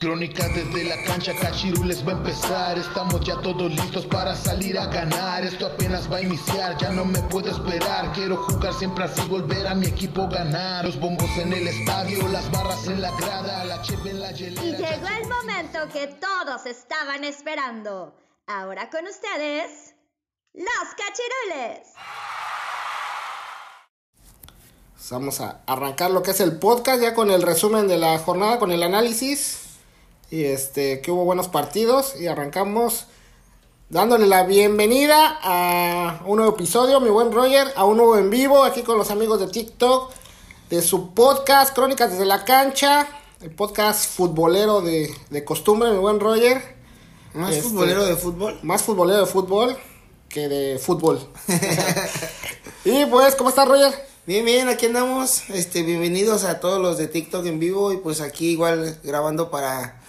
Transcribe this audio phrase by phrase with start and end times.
[0.00, 2.78] Crónica desde la cancha, Cachirules va a empezar.
[2.78, 5.44] Estamos ya todos listos para salir a ganar.
[5.44, 8.10] Esto apenas va a iniciar, ya no me puedo esperar.
[8.14, 10.86] Quiero jugar siempre así, volver a mi equipo ganar.
[10.86, 14.64] Los bombos en el estadio, las barras en la grada, la cheve en la hielera.
[14.64, 18.14] Y llegó el momento que todos estaban esperando.
[18.46, 19.94] Ahora con ustedes,
[20.54, 21.88] los Cachirules.
[25.10, 28.58] Vamos a arrancar lo que es el podcast ya con el resumen de la jornada,
[28.58, 29.69] con el análisis.
[30.30, 32.14] Y este, que hubo buenos partidos.
[32.18, 33.06] Y arrancamos
[33.88, 38.62] dándole la bienvenida a un nuevo episodio, mi buen Roger, a un nuevo en vivo
[38.62, 40.12] aquí con los amigos de TikTok,
[40.70, 43.08] de su podcast Crónicas desde la cancha,
[43.40, 46.76] el podcast futbolero de, de costumbre, mi buen Roger.
[47.34, 48.58] ¿Más Este, futbolero de fútbol?
[48.62, 49.76] Más futbolero de fútbol
[50.28, 51.18] que de fútbol.
[52.84, 53.92] y pues, ¿cómo estás, Roger?
[54.26, 55.50] Bien, bien, aquí andamos.
[55.50, 59.99] Este, bienvenidos a todos los de TikTok en vivo y pues aquí igual grabando para,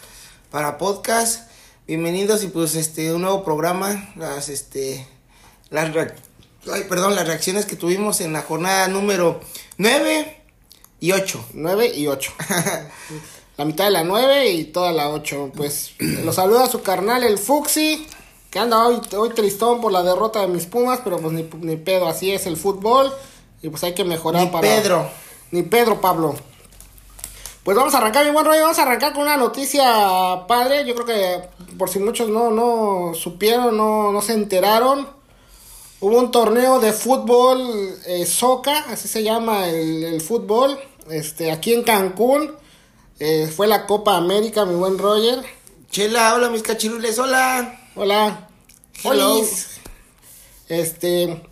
[0.51, 1.49] para podcast.
[1.87, 4.11] Bienvenidos y pues este, un nuevo programa.
[4.17, 5.07] Las, este,
[5.69, 5.95] las,
[6.71, 9.39] ay, perdón, las reacciones que tuvimos en la jornada número
[9.77, 10.43] 9
[10.99, 11.45] y 8.
[11.53, 12.33] 9 y 8.
[13.57, 15.53] la mitad de la 9 y toda la 8.
[15.55, 18.05] Pues los saluda su carnal, el Fuxi,
[18.49, 21.77] que anda hoy, hoy tristón por la derrota de mis Pumas, pero pues ni, ni
[21.77, 23.13] pedo, así es el fútbol.
[23.61, 24.67] Y pues hay que mejorar Ni para.
[24.67, 25.09] Pedro.
[25.51, 26.35] Ni Pedro, Pablo.
[27.63, 28.61] Pues vamos a arrancar, mi buen rollo.
[28.61, 30.83] Vamos a arrancar con una noticia padre.
[30.85, 35.07] Yo creo que por si muchos no, no supieron, no, no se enteraron.
[35.99, 37.61] Hubo un torneo de fútbol
[38.07, 40.79] eh, soca, así se llama el, el fútbol.
[41.09, 42.55] Este, aquí en Cancún.
[43.19, 45.43] Eh, fue la Copa América, mi buen Roger.
[45.91, 47.79] Chela, hola mis cachirules, hola.
[47.95, 48.49] Hola.
[49.03, 49.33] Hello.
[49.33, 49.67] Olis.
[50.67, 51.43] Este,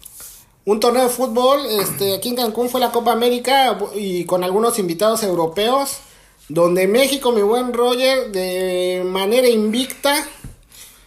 [0.65, 4.77] un torneo de fútbol, este, aquí en Cancún fue la Copa América y con algunos
[4.79, 5.97] invitados europeos,
[6.47, 10.27] donde México, mi buen Roger, de manera invicta,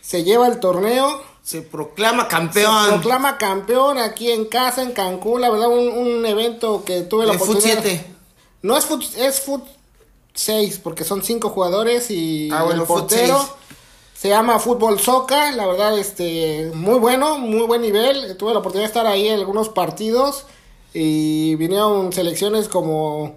[0.01, 1.23] se lleva el torneo.
[1.43, 2.89] Se proclama Se campeón.
[2.89, 7.35] proclama campeón aquí en casa, en Cancún, la verdad, un, un evento que tuve la
[7.35, 7.83] Foot oportunidad.
[7.83, 8.07] 7.
[8.63, 9.65] No es fut, es fut
[10.35, 13.45] 6, porque son cinco jugadores y Ah, bueno, el portero.
[14.23, 18.37] Se llama Fútbol Soca, la verdad, este, muy bueno, muy buen nivel.
[18.37, 20.47] Tuve la oportunidad de estar ahí en algunos partidos
[20.95, 23.35] y vinieron selecciones como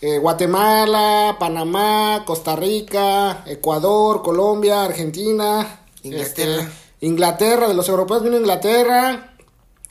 [0.00, 6.62] eh, Guatemala, Panamá, Costa Rica, Ecuador, Colombia, Argentina, Inglaterra.
[6.62, 9.34] este, Inglaterra, de los europeos vino Inglaterra,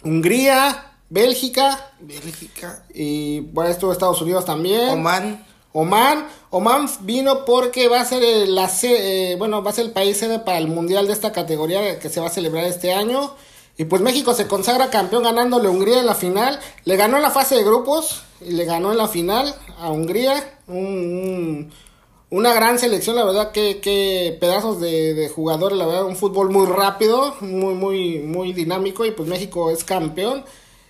[0.06, 2.86] Hungría, Bélgica Bélgica.
[2.94, 4.88] y bueno, estuvo Estados Unidos también.
[4.88, 5.49] Oman.
[5.72, 10.18] Oman, Oman vino porque va a ser el, eh, bueno, va a ser el país
[10.18, 13.35] sede para el mundial de esta categoría que se va a celebrar este año.
[13.78, 16.59] Y pues México se consagra campeón ganándole a Hungría en la final.
[16.85, 20.59] Le ganó en la fase de grupos y le ganó en la final a Hungría.
[20.68, 21.72] Un- un-
[22.31, 26.50] una gran selección, la verdad, que, que pedazos de, de jugadores, la verdad, un fútbol
[26.51, 29.06] muy rápido, muy, muy, muy dinámico.
[29.06, 30.44] Y pues México es campeón.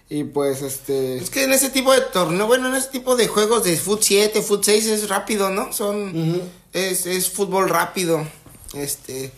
[0.10, 1.18] Y pues este.
[1.18, 4.02] Es que en ese tipo de torneo, bueno, en ese tipo de juegos de Foot
[4.02, 5.72] 7, Foot 6 es rápido, ¿no?
[5.72, 6.42] Son.
[6.74, 8.26] es, es fútbol rápido.
[8.74, 9.32] Este.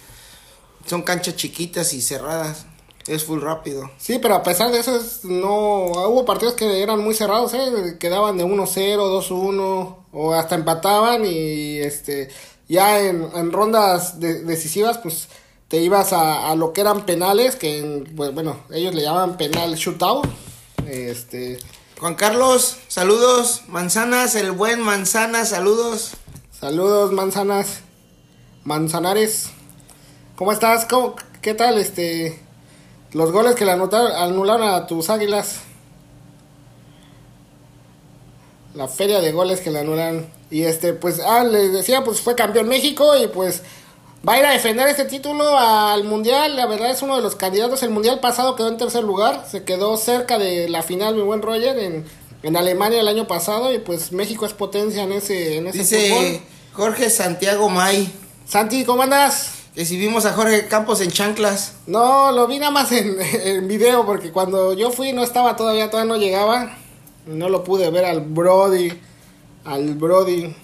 [0.86, 2.66] Son canchas chiquitas y cerradas.
[3.08, 3.90] Es full rápido.
[3.98, 7.98] Sí, pero a pesar de eso, es- no hubo partidos que eran muy cerrados, ¿eh?
[8.00, 12.30] quedaban de 1-0, 2-1, o hasta empataban y este
[12.70, 15.28] ya en, en rondas de- decisivas, pues
[15.68, 19.36] te ibas a, a lo que eran penales, que en- pues, bueno, ellos le llaman
[19.36, 20.28] penal shootout.
[20.91, 21.57] Este,
[22.02, 23.62] Juan Carlos, saludos.
[23.69, 26.12] Manzanas, el buen Manzanas, saludos.
[26.52, 27.79] saludos, manzanas,
[28.66, 29.52] manzanares.
[30.35, 30.85] ¿Cómo estás?
[30.85, 32.40] ¿Cómo- ¿Qué tal este
[33.13, 35.62] los goles que le anotaron, anularon a tus águilas?
[38.75, 40.29] La feria de goles que le anulan.
[40.50, 43.63] Y este, pues, ah, les decía, pues fue campeón México y pues
[44.28, 46.56] va a ir a defender este título al Mundial.
[46.56, 47.84] La verdad es uno de los candidatos.
[47.84, 49.46] El Mundial pasado quedó en tercer lugar.
[49.50, 52.06] Se quedó cerca de la final, mi buen Roger, en,
[52.44, 53.74] en Alemania el año pasado.
[53.74, 56.41] Y pues México es potencia en ese, en ese Dice fútbol.
[56.73, 58.12] Jorge Santiago May.
[58.47, 59.53] Santi, ¿cómo andas?
[59.73, 61.76] Que si vimos a Jorge Campos en chanclas.
[61.88, 65.90] No, lo vi nada más en, en video porque cuando yo fui no estaba todavía,
[65.90, 66.78] todavía no llegaba.
[67.26, 68.91] No lo pude ver al Brody.
[69.64, 70.56] Al Brody.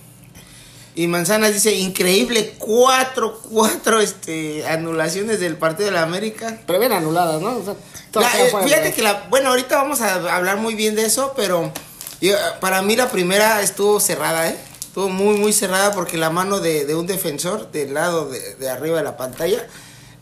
[0.98, 6.60] Y Manzanas dice, increíble, cuatro, cuatro este, anulaciones del partido de la América.
[6.66, 7.56] Pero bien anuladas, ¿no?
[7.58, 7.76] O sea,
[8.22, 11.72] La- eh, fíjate que la, bueno, ahorita vamos a hablar muy bien de eso, pero
[12.20, 14.58] yo, para mí la primera estuvo cerrada, ¿eh?
[14.82, 18.68] Estuvo muy, muy cerrada porque la mano de, de un defensor del lado de, de
[18.68, 19.68] arriba de la pantalla,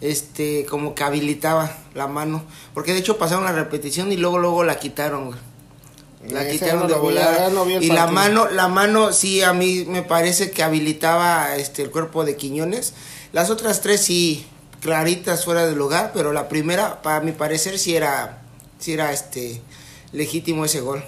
[0.02, 2.44] este, como que habilitaba la mano.
[2.74, 5.40] Porque de hecho pasaron la repetición y luego, luego la quitaron, güey.
[6.30, 7.50] La quitaron de volada.
[7.50, 11.92] no y la mano, la mano sí a mí me parece que habilitaba este el
[11.92, 12.94] cuerpo de Quiñones.
[13.34, 14.46] Las otras tres sí
[14.82, 18.42] claritas fuera del lugar, pero la primera para mi parecer sí era
[18.80, 19.62] sí era este
[20.12, 21.04] legítimo ese gol.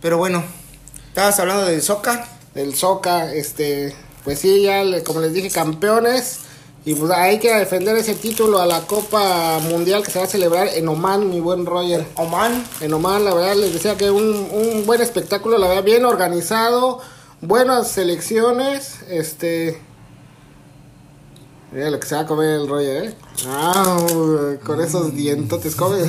[0.00, 0.44] Pero bueno,
[1.08, 2.28] estabas hablando del Soca.
[2.54, 3.94] del Soca, este,
[4.24, 6.40] pues sí, ya como les dije, campeones.
[6.86, 10.28] Y pues hay que defender ese título a la Copa Mundial que se va a
[10.28, 12.06] celebrar en Oman, mi buen Roger.
[12.14, 12.64] Oman.
[12.80, 17.00] En Oman, la verdad, les decía que un, un buen espectáculo, la verdad, bien organizado,
[17.40, 19.82] buenas selecciones, este...
[21.72, 23.14] Mira lo que se va a comer el Roger, ¿eh?
[23.48, 23.98] Ah,
[24.64, 25.98] con esos dientotes come.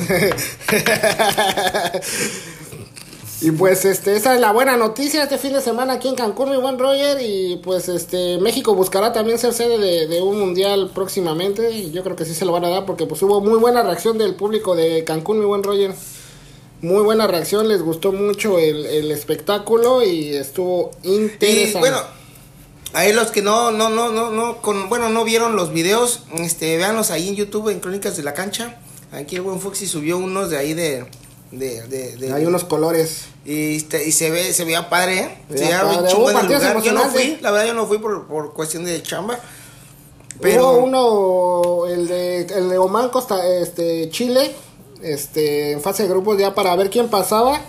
[3.40, 6.50] Y pues este, esa es la buena noticia este fin de semana aquí en Cancún,
[6.50, 7.20] mi buen Roger.
[7.22, 11.70] Y pues este, México buscará también ser sede de, un mundial próximamente.
[11.72, 13.84] Y yo creo que sí se lo van a dar porque pues hubo muy buena
[13.84, 15.94] reacción del público de Cancún, mi buen Roger.
[16.82, 21.80] Muy buena reacción, les gustó mucho el, el espectáculo y estuvo interesante.
[21.80, 21.98] Bueno,
[22.94, 26.78] ahí los que no, no, no, no, no, con, bueno, no vieron los videos, este,
[26.78, 28.80] véanlos ahí en YouTube, en Crónicas de la Cancha.
[29.12, 31.08] Aquí el buen Foxy subió unos de ahí de,
[31.52, 33.26] de, de, de- Hay unos colores.
[33.46, 35.38] y, este, y se ve, se veía padre, ¿eh?
[35.50, 36.14] Se veía padre.
[36.16, 36.82] Hubo lugar.
[36.84, 39.40] Yo no fui, la verdad yo no fui por, por cuestión de chamba.
[40.42, 44.52] Pero Hubo uno, el de, el de Oman, Costa, este, Chile,
[45.02, 47.60] este, en fase de grupos ya para ver quién pasaba.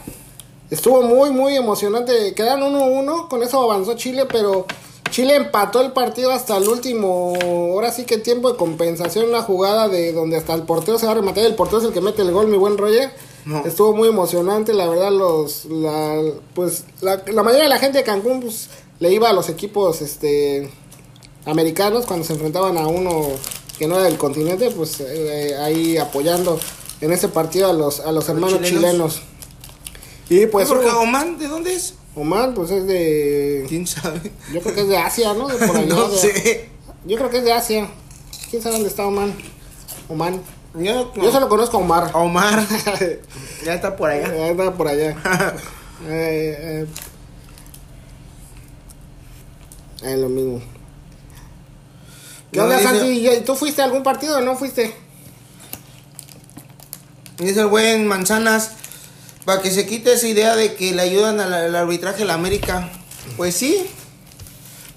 [0.70, 2.34] Estuvo muy, muy emocionante.
[2.34, 4.66] Quedaron 1-1, con eso avanzó Chile, pero
[5.10, 9.88] Chile empató el partido hasta el último, ahora sí que tiempo de compensación, una jugada
[9.88, 12.20] de donde hasta el portero se va a rematar, el portero es el que mete
[12.20, 13.10] el gol, mi buen Roger.
[13.44, 13.64] No.
[13.64, 16.20] Estuvo muy emocionante, la verdad, los, la,
[16.54, 18.68] pues, la, la mayoría de la gente de Cancún, pues,
[19.00, 20.70] le iba a los equipos, este,
[21.46, 23.28] americanos cuando se enfrentaban a uno
[23.78, 26.58] que no era del continente, pues eh, ahí apoyando
[27.00, 28.74] en ese partido a los, a los hermanos chilenos.
[28.74, 29.22] chilenos.
[30.28, 31.38] Y pues ¿por qué hubo- Oman?
[31.38, 31.94] ¿De dónde es?
[32.16, 33.64] Oman, pues es de.
[33.68, 34.32] ¿Quién sabe?
[34.52, 35.46] Yo creo que es de Asia, ¿no?
[35.46, 36.68] De por allá, no de- sé.
[37.06, 37.88] Yo creo que es de Asia.
[38.50, 39.32] ¿Quién sabe dónde está Oman?
[40.08, 40.42] Oman.
[40.74, 42.10] Yo, Yo solo conozco a Omar.
[42.14, 42.66] Omar.
[43.64, 44.34] ya está por allá.
[44.34, 45.16] Ya Anda por allá.
[46.06, 46.86] Eh,
[50.02, 50.08] eh.
[50.08, 50.60] Es lo mismo.
[52.52, 53.28] ¿Qué No, onda, dice- Santi?
[53.28, 54.94] ¿Y ¿Tú fuiste a algún partido o no fuiste?
[57.38, 58.72] Dice el buen Manzanas,
[59.44, 62.34] para que se quite esa idea de que le ayudan al, al arbitraje a la
[62.34, 62.88] América.
[63.36, 63.84] Pues sí,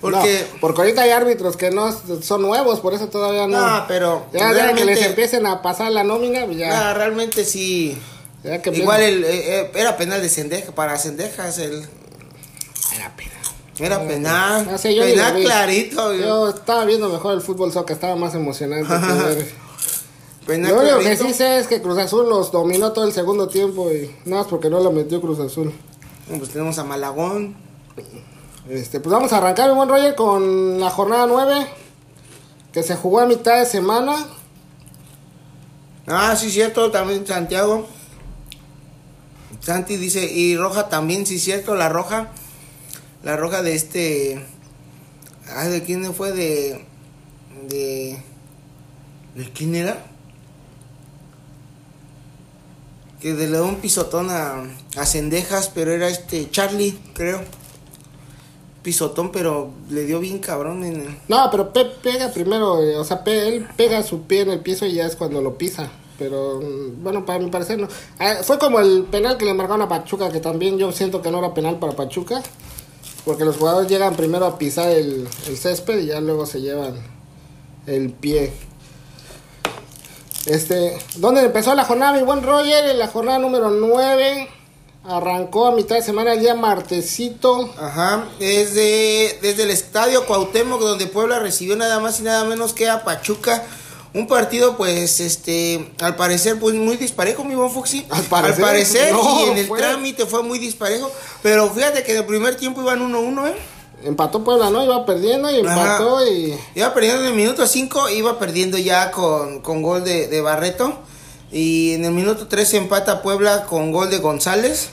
[0.01, 0.48] porque...
[0.51, 3.65] No, porque ahorita hay árbitros que no son nuevos, por eso todavía no.
[3.65, 6.89] No, pero ya, ya que les empiecen a pasar la nómina, pues ya.
[6.89, 7.98] Ah, realmente sí.
[8.44, 11.88] ya que Igual el, eh, eh, era penal de Sendeja, para Sendejas el...
[12.94, 13.31] Era pena.
[13.80, 14.68] Era penal.
[14.69, 15.45] No sé, yo penal lo vi.
[15.45, 16.13] clarito.
[16.15, 18.92] Yo estaba viendo mejor el fútbol soccer, estaba más emocionante.
[20.45, 23.47] Penal Lo único que sí sé es que Cruz Azul los dominó todo el segundo
[23.47, 25.71] tiempo y nada más porque no lo metió Cruz Azul.
[26.27, 27.56] Pues tenemos a Malagón.
[28.69, 31.68] Este, pues vamos a arrancar, mi buen Roger, con la jornada 9
[32.72, 34.16] que se jugó a mitad de semana.
[36.08, 37.88] Ah, sí, cierto, también Santiago.
[39.60, 42.31] Santi dice, y Roja también, sí, cierto, la Roja.
[43.24, 44.46] La Roja de este...
[45.50, 46.31] Ah, ¿de quién fue?
[46.31, 46.86] De...
[47.68, 48.18] De...
[49.36, 50.06] ¿De quién era?
[53.22, 54.64] Que le dio un pisotón a,
[54.98, 57.42] a Cendejas, pero era este Charlie, creo.
[58.81, 61.19] Pisotón, pero le dio bien cabrón en.
[61.28, 64.59] No, pero Pep pega primero, eh, o sea, pe- él pega su pie en el
[64.59, 65.90] piso y ya es cuando lo pisa.
[66.18, 67.88] Pero mm, bueno, para mi parecer no.
[68.19, 71.30] Ah, fue como el penal que le marcaron a Pachuca, que también yo siento que
[71.31, 72.42] no era penal para Pachuca.
[73.23, 76.95] Porque los jugadores llegan primero a pisar el, el césped y ya luego se llevan
[77.85, 78.52] el pie.
[80.47, 82.90] Este, ¿dónde empezó la jornada, mi buen Roger?
[82.90, 84.50] En la jornada número 9.
[85.04, 87.74] Arrancó a mitad de semana el día martesito.
[87.80, 92.88] Ajá, desde, desde el estadio Cuauhtémoc, donde Puebla recibió nada más y nada menos que
[92.88, 93.64] a Pachuca.
[94.14, 98.06] Un partido, pues, este, al parecer, pues muy disparejo, mi buen Fuxi.
[98.10, 99.80] Al parecer, parecer, no, y en el fue.
[99.80, 101.10] trámite fue muy disparejo.
[101.42, 103.56] Pero fíjate que en el primer tiempo iban 1-1, ¿eh?
[104.04, 104.84] Empató Puebla, ¿no?
[104.84, 106.56] Iba perdiendo y empató y...
[106.76, 111.00] Iba perdiendo en el minuto 5, iba perdiendo ya con, con gol de, de Barreto.
[111.52, 114.90] Y en el minuto 3 empata Puebla con gol de González.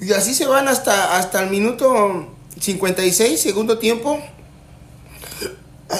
[0.00, 2.26] Y así se van hasta, hasta el minuto
[2.58, 4.18] 56, segundo tiempo.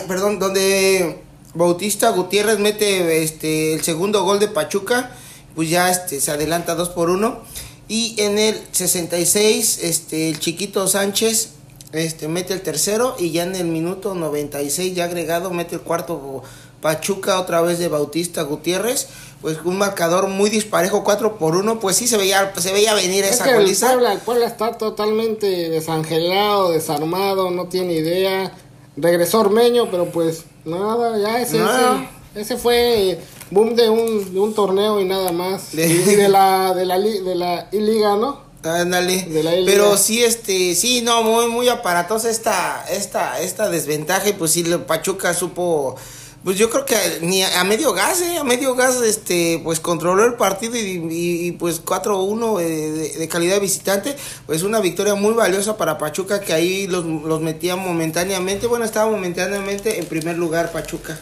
[0.09, 1.23] Perdón, donde
[1.55, 5.13] Bautista Gutiérrez mete este, el segundo gol de Pachuca.
[5.55, 7.41] Pues ya este, se adelanta 2 por 1.
[7.89, 11.51] Y en el 66, este, el chiquito Sánchez
[11.93, 13.15] este, mete el tercero.
[13.19, 16.43] Y ya en el minuto 96, ya agregado, mete el cuarto
[16.81, 19.09] Pachuca otra vez de Bautista Gutiérrez.
[19.43, 23.25] pues un marcador muy disparejo 4 por 1, pues sí se veía se veía venir
[23.25, 23.87] esa que goliza.
[23.87, 28.53] El Puebla, el Puebla está totalmente desangelado, desarmado, no tiene idea.
[28.97, 33.19] Regresó Ormeño, pero pues nada, ya ese, ese, ese fue
[33.51, 35.73] boom de un, de un torneo y nada más.
[35.73, 38.41] De- Y de la de la de la I-Liga, ¿no?
[38.63, 39.27] Ándale.
[39.65, 44.63] Pero sí, este, sí, no, muy, muy aparatosa esta, esta, esta desventaja y pues sí,
[44.87, 45.97] Pachuca supo,
[46.43, 50.25] pues yo creo que ni a, medio gas, eh, a medio gas, este, pues controló
[50.25, 54.17] el partido y, y- pues 4-1 eh, de, calidad visitante,
[54.47, 59.11] pues una victoria muy valiosa para Pachuca que ahí los, los metía momentáneamente, bueno, estaba
[59.11, 61.19] momentáneamente en primer lugar Pachuca.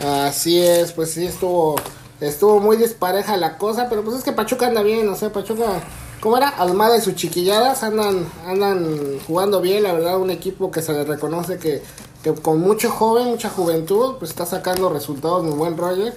[0.00, 1.76] Así es, pues sí estuvo
[2.20, 5.80] estuvo muy dispareja la cosa, pero pues es que Pachuca anda bien, o sea, Pachuca,
[6.20, 6.48] ¿cómo era?
[6.48, 11.04] Almada y sus chiquilladas andan andan jugando bien, la verdad, un equipo que se le
[11.04, 11.82] reconoce que,
[12.22, 16.14] que con mucho joven, mucha juventud, pues está sacando resultados muy buen Roger.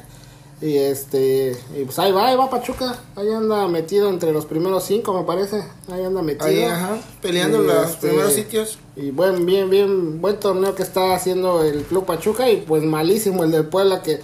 [0.62, 4.86] Y este, y pues ahí va, ahí va Pachuca, ahí anda metido entre los primeros
[4.86, 6.46] cinco, me parece, ahí anda metido.
[6.46, 8.80] Ahí, ajá, peleando Y, los este, primeros sitios.
[8.96, 13.44] Y buen, bien, bien, buen torneo que está haciendo el Club Pachuca y pues malísimo
[13.44, 14.22] el del Puebla que,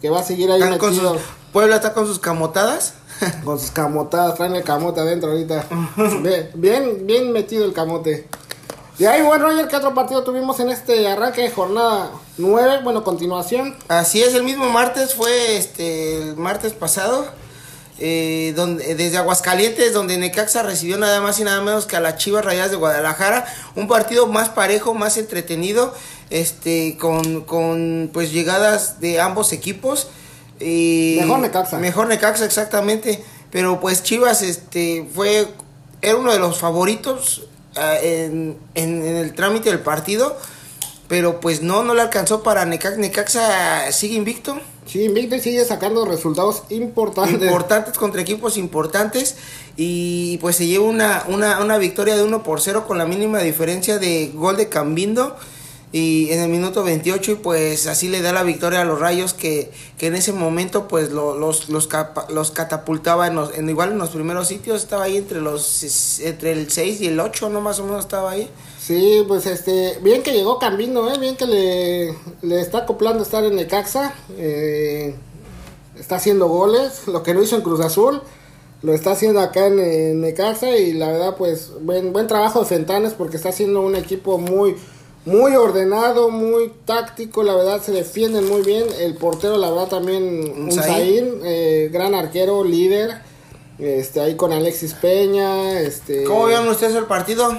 [0.00, 1.22] que va a seguir ahí Están con metido sus,
[1.52, 2.94] Puebla está con sus camotadas.
[3.44, 5.66] con sus camotadas, traen el camote adentro ahorita.
[6.22, 8.26] bien, bien, bien metido el camote.
[8.98, 12.80] Y ahí, bueno, Roger, ¿qué otro partido tuvimos en este arranque de jornada 9?
[12.84, 13.76] Bueno, continuación.
[13.88, 17.26] Así es, el mismo martes fue este el martes pasado,
[17.98, 22.18] eh, donde desde Aguascalientes, donde Necaxa recibió nada más y nada menos que a las
[22.18, 25.92] Chivas Rayadas de Guadalajara, un partido más parejo, más entretenido,
[26.30, 30.06] este con, con pues llegadas de ambos equipos.
[30.60, 31.78] y- Mejor Necaxa.
[31.78, 33.24] Mejor Necaxa, exactamente.
[33.50, 35.48] Pero pues Chivas este fue
[36.00, 37.42] era uno de los favoritos
[37.76, 40.36] en, en- en el trámite del partido.
[41.08, 42.96] Pero pues no, no le alcanzó para Necaxa.
[42.98, 44.58] Necaxa sigue invicto.
[44.86, 47.42] Sí, Invicto y sigue sacando resultados importantes.
[47.42, 49.36] Importantes contra equipos importantes.
[49.76, 53.38] Y pues se lleva una, una, una victoria de 1 por 0 con la mínima
[53.40, 55.36] diferencia de gol de Cambindo.
[55.96, 59.32] Y en el minuto 28 y pues así le da la victoria a los Rayos
[59.32, 63.68] que, que en ese momento pues lo- los, los, capa- los catapultaba en, los- en
[63.68, 64.82] igual en los primeros sitios.
[64.82, 68.32] Estaba ahí entre, los, entre el 6 y el 8 no más o menos estaba
[68.32, 68.50] ahí.
[68.80, 71.18] Sí, pues este, bien que llegó Cambino, ¿eh?
[71.18, 75.14] bien que le, le está acoplando estar en Necaxa, eh,
[75.96, 78.20] está haciendo goles, lo que no hizo en Cruz Azul,
[78.82, 82.66] lo está haciendo acá en, en Necaxa y la verdad pues buen, buen trabajo de
[82.66, 84.76] Fentanes porque está haciendo un equipo muy,
[85.26, 90.68] muy ordenado, muy táctico, la verdad se defienden muy bien, el portero la verdad también.
[90.70, 93.18] Zain, eh, gran arquero, líder,
[93.78, 96.24] este, ahí con Alexis Peña, este...
[96.24, 97.58] ¿Cómo vieron ustedes el partido?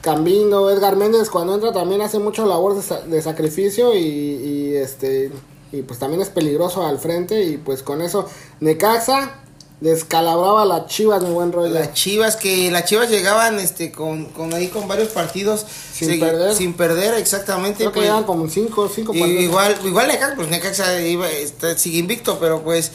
[0.00, 4.76] Cambino, Edgar Méndez cuando entra también hace mucho labor de, sa- de sacrificio y, y,
[4.76, 5.32] este
[5.72, 8.26] y pues también es peligroso al frente y pues con eso
[8.60, 9.42] Necaxa
[9.80, 11.72] descalabraba a las Chivas mi buen rollo.
[11.72, 16.54] Las Chivas que las Chivas llegaban este con, con ahí con varios partidos Sin perder.
[16.54, 19.42] sin perder exactamente Creo que pues, llevan como cinco, cinco y- partidos.
[19.44, 22.90] igual igual Necaxa pues Necaxa iba, está- sigue invicto pero pues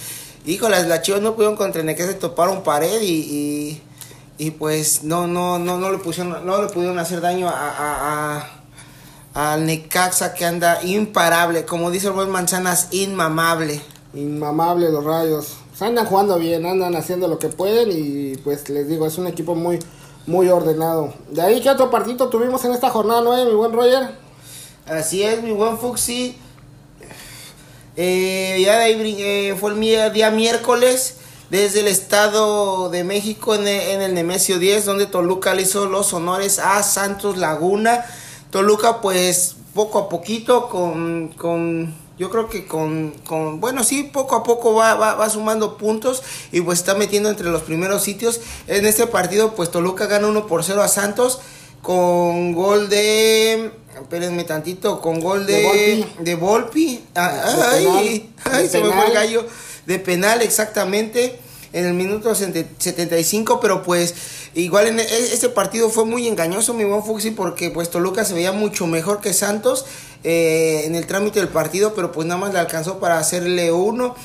[0.45, 3.81] híjole las Chivas no pudieron contra Necaxa toparon pared y, y,
[4.37, 8.37] y, pues no no no no le pusieron no le pudieron hacer daño a, a,
[9.35, 13.81] a- al Necaxa que anda imparable como dice el buen Manzanas inmamable
[14.13, 15.47] Inmamable los rayos.
[15.73, 19.25] Pues andan jugando bien, andan haciendo lo que pueden y pues les digo, es un
[19.25, 19.79] equipo muy
[20.27, 21.15] muy ordenado.
[21.31, 24.11] De ahí, ¿qué otro partido tuvimos en esta jornada 9, mi buen Roger?
[24.85, 26.37] Así es, mi buen Fuxi.
[27.95, 31.15] Eh, ya de ahí eh, fue el día miércoles
[31.49, 35.87] desde el Estado de México en el, en el Nemesio 10, donde Toluca le hizo
[35.87, 38.05] los honores a Santos Laguna.
[38.51, 44.35] Toluca, pues poco a poquito, con, con yo creo que con, con, bueno, sí, poco
[44.37, 48.39] a poco va, va, va sumando puntos y pues está metiendo entre los primeros sitios.
[48.67, 51.39] En este partido, pues Toluca gana 1 por 0 a Santos
[51.81, 56.95] con gol de, espérenme tantito, con gol de, De Volpi.
[56.95, 57.01] de.
[57.19, 58.55] Ah, De ay, penal.
[58.55, 59.13] ay, De se me fue el penal.
[59.13, 59.45] gallo.
[59.85, 61.39] De penal, exactamente.
[61.73, 64.13] En el minuto 75, pero pues
[64.53, 65.03] igual en e-
[65.33, 69.21] este partido fue muy engañoso, mi buen Fuxi, porque pues Toluca se veía mucho mejor
[69.21, 69.85] que Santos
[70.23, 74.15] eh, en el trámite del partido, pero pues nada más le alcanzó para hacerle uno.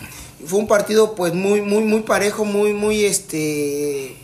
[0.47, 4.17] Fue un partido pues muy, muy, muy parejo, muy, muy este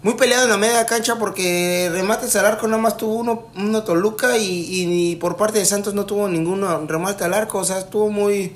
[0.00, 3.82] muy peleado en la media cancha porque remates al arco nada más tuvo uno, uno
[3.82, 7.78] Toluca y, y- por parte de Santos no tuvo ninguno remate al arco, o sea,
[7.80, 8.52] estuvo muy,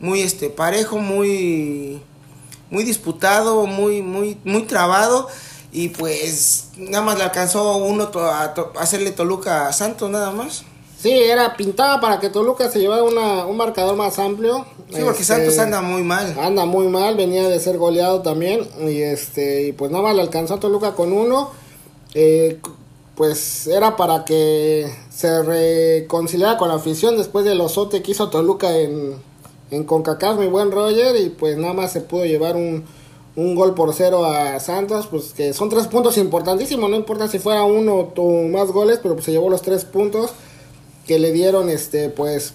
[0.00, 2.00] muy este parejo, muy,
[2.70, 5.28] muy disputado, muy, muy, muy trabado
[5.70, 10.64] y pues nada más le alcanzó uno a, a hacerle Toluca a Santos nada más.
[10.98, 14.64] Sí, era pintaba para que Toluca se llevara una, un marcador más amplio.
[14.90, 16.34] Sí, porque Este, Santos anda muy mal.
[16.40, 18.66] Anda muy mal, venía de ser goleado también.
[18.80, 21.50] Y este, y pues nada más le alcanzó a Toluca con uno.
[22.14, 22.60] Eh,
[23.14, 28.76] pues era para que se reconciliara con la afición después del osote que hizo Toluca
[28.76, 29.14] en,
[29.70, 31.14] en CONCACAF, mi buen Roger.
[31.16, 32.84] Y pues nada más se pudo llevar un,
[33.36, 35.08] un gol por cero a Santos.
[35.08, 36.88] Pues que son tres puntos importantísimos.
[36.88, 40.32] No importa si fuera uno o más goles, pero pues se llevó los tres puntos
[41.06, 42.52] que le dieron este pues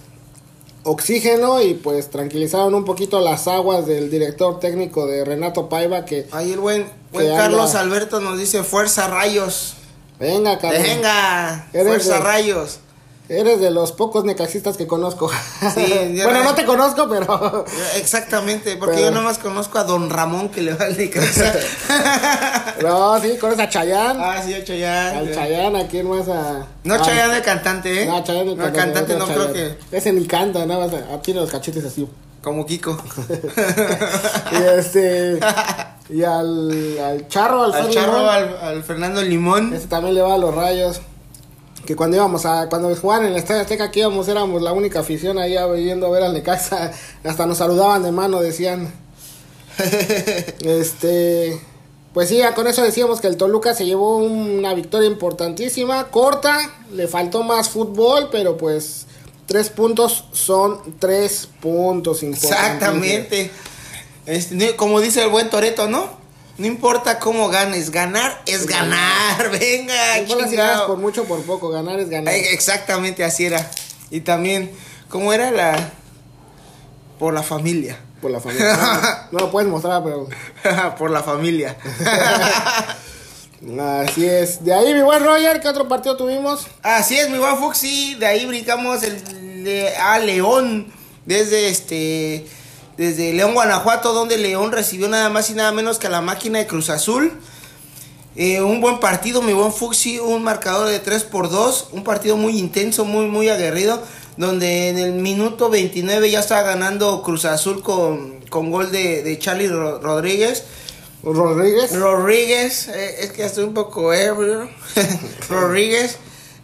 [0.84, 6.28] oxígeno y pues tranquilizaron un poquito las aguas del director técnico de Renato Paiva que
[6.32, 9.76] Ahí el buen, buen Carlos anda- Alberto nos dice fuerza rayos.
[10.20, 12.80] venga Carlos, Venga, fuerza de- rayos.
[13.40, 15.30] Eres de los pocos necaxistas que conozco
[15.74, 20.10] Sí, bueno no- no te conozco pero Exactamente, porque Pero- yo nomás conozco a Don
[20.10, 21.54] Ramón que le va al Necaxa.
[22.82, 25.16] no sí conoces a Chayán ah, sí, Chayán.
[25.18, 28.06] al Chayán a quién más a No a- Chayán el cantante, ¿eh?
[28.06, 29.78] no, Chayán el No, el cantante no creo que...
[29.92, 32.08] ese ni canta nada más ah, tiene los cachetes así
[32.44, 32.98] Como Kiko.
[34.52, 35.40] y este
[36.10, 38.30] y al, al charro al, al Charro, Limón.
[38.30, 39.74] al, al Fernando Limón.
[39.74, 41.00] Ese también le va a los rayos.
[41.86, 45.00] Que cuando íbamos a, cuando jugaban en el Estadio Azteca, aquí íbamos, éramos la única
[45.00, 46.92] afición ahí yendo a ver al Necaxa.
[47.24, 48.94] Hasta nos saludaban de mano, decían.
[50.64, 51.62] este.
[52.14, 56.60] Pues sí, con eso decíamos que el Toluca se llevó una victoria importantísima, corta,
[56.92, 59.06] le faltó más fútbol, pero pues
[59.46, 62.22] tres puntos son tres puntos.
[62.24, 63.50] Exactamente.
[64.26, 66.21] Este, como dice el buen Toreto, ¿no?
[66.58, 69.50] No importa cómo ganes, ganar es ganar.
[69.60, 72.34] Venga, No si ganas por mucho o por poco, ganar es ganar.
[72.34, 73.70] Exactamente así era.
[74.10, 74.72] Y también,
[75.10, 75.92] ¿cómo era la...?
[77.18, 77.98] Por la familia.
[78.22, 78.76] Por la familia.
[79.32, 80.28] No, no lo puedes mostrar, pero.
[80.98, 81.76] Por la familia.
[84.04, 84.64] Así es.
[84.64, 86.68] De ahí, mi buen Roger, ¿qué otro partido tuvimos?
[86.82, 88.16] Así es, mi buen Fuxi.
[88.16, 90.92] De ahí brincamos el, de- a León.
[91.26, 92.48] Desde este.
[92.98, 96.60] Desde León, Guanajuato, donde León recibió nada más y nada menos que a la máquina
[96.60, 97.32] de Cruz Azul.
[98.36, 100.20] Eh, un buen partido, mi buen Fuxi.
[100.20, 101.90] Un marcador de 3 por 2.
[101.94, 104.02] Un partido muy intenso, muy, muy aguerrido.
[104.38, 109.38] Donde en el minuto 29 ya estaba ganando Cruz Azul con, con gol de, de
[109.40, 110.64] Charlie Ro- Rodríguez.
[111.24, 111.94] Rodríguez.
[111.94, 114.70] Rodríguez, eh, es que estoy un poco ebrio.
[115.50, 116.18] Rodríguez.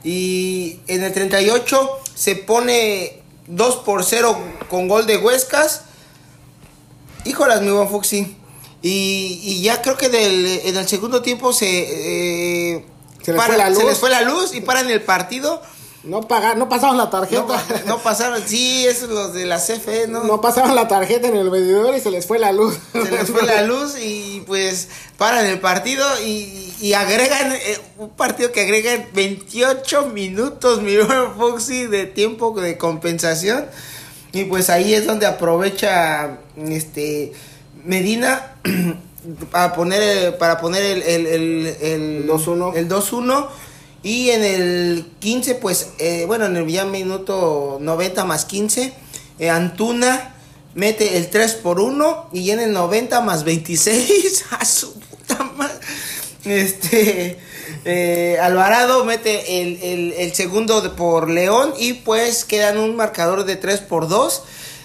[0.03, 4.37] Y en el 38 se pone 2 por 0
[4.69, 5.81] con gol de Huescas.
[7.27, 8.35] Híjolas, mi buen Fuxi.
[8.81, 11.67] Y, y ya creo que del- en el segundo tiempo se,
[12.75, 12.85] eh,
[13.23, 13.83] Se les fue la se luz.
[13.83, 15.61] les fue la luz y paran el partido.
[16.03, 17.65] No paga, no pasaron la No, tarjeta.
[17.85, 20.23] no pasaron, sí, esos los de la CFE, ¿no?
[20.23, 22.77] No pasaron la tarjeta en el medidor y se les fue la luz.
[22.93, 24.87] Se les fue la luz y pues
[25.17, 31.33] paran el partido y, y agregan eh, un partido que agregan 28 minutos, mi buen
[31.35, 33.65] Foxy, de tiempo de compensación.
[34.37, 36.37] Y pues ahí es donde aprovecha
[36.69, 37.33] este
[37.83, 38.53] Medina
[39.51, 42.75] para poner el, para poner el, el, el, el 2-1.
[42.75, 43.47] el 2-1.
[44.03, 48.93] Y en el 15, pues, eh, bueno, en el ya minuto 90 más 15,
[49.39, 50.35] eh, Antuna
[50.75, 55.73] mete el 3 por 1 y en el 90 más 26, a su puta madre.
[56.45, 57.39] Este,
[57.87, 63.45] eh, Alvarado mete el, el- el segundo de- por León y pues quedan un marcador
[63.45, 64.43] de 3 por 2.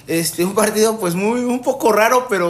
[0.08, 2.48] Este, un partido pues muy, un poco raro, pero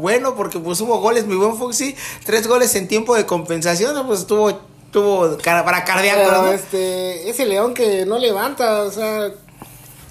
[0.00, 4.20] bueno, porque pues hubo goles, mi buen Foxy, tres goles en tiempo de compensación, pues
[4.20, 4.58] estuvo,
[4.90, 9.30] tuvo para cardíaco, este, ese León que no levanta, o sea,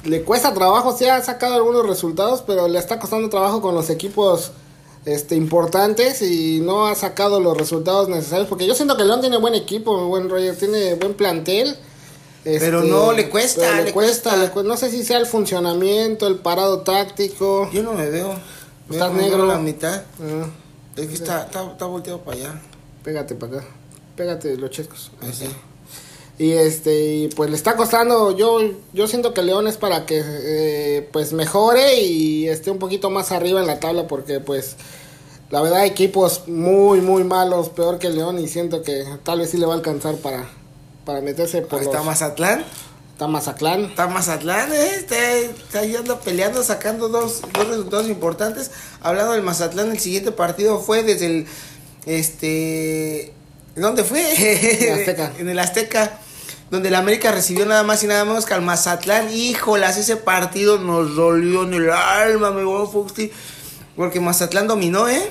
[0.06, 3.89] le cuesta trabajo, sí ha sacado algunos resultados, pero le está costando trabajo con los
[3.89, 4.52] equipos
[5.05, 9.37] este importantes y no ha sacado los resultados necesarios porque yo siento que León tiene
[9.37, 11.75] buen equipo, buen Roger, tiene buen plantel.
[12.43, 14.37] Pero este, no, le cuesta, le, le cuesta, cuesta.
[14.37, 17.69] le cu- no sé si sea el funcionamiento, el parado táctico.
[17.71, 18.33] Yo no me veo.
[18.89, 19.45] Estás Veo negro.
[19.45, 20.03] la mitad.
[20.21, 20.47] Ah,
[20.97, 22.61] Es que está, está, está volteado para allá.
[23.03, 23.67] pégate para acá.
[24.17, 25.11] Pégate los chescos.
[25.21, 25.47] Así.
[26.39, 28.60] Y este, pues le está costando, yo,
[28.91, 33.32] yo siento que León es para que eh, pues mejore y esté un poquito más
[33.32, 34.76] arriba en la tabla porque pues
[35.52, 39.58] la verdad equipos muy muy malos, peor que León y siento que tal vez sí
[39.58, 40.50] le va a alcanzar para,
[41.06, 42.65] para meterse por está los, Mazatlán.
[43.12, 43.86] está Mazatlán.
[43.86, 44.96] Está Mazatlán, eh.
[44.96, 48.72] Está, está ahí anda peleando, sacando dos, dos resultados importantes.
[49.02, 51.48] Hablando del Mazatlán, el siguiente partido fue desde el.
[52.08, 53.34] Este.
[53.76, 54.22] ¿Dónde fue?
[54.34, 55.34] En el Azteca.
[55.39, 56.19] en el Azteca.
[56.73, 59.29] Donde el América recibió nada más y nada menos que al Mazatlán.
[59.31, 63.29] Híjolas, ese partido nos dolió en el alma, mi buen Fuxti.
[63.95, 65.21] Porque Mazatlán dominó, ¿eh?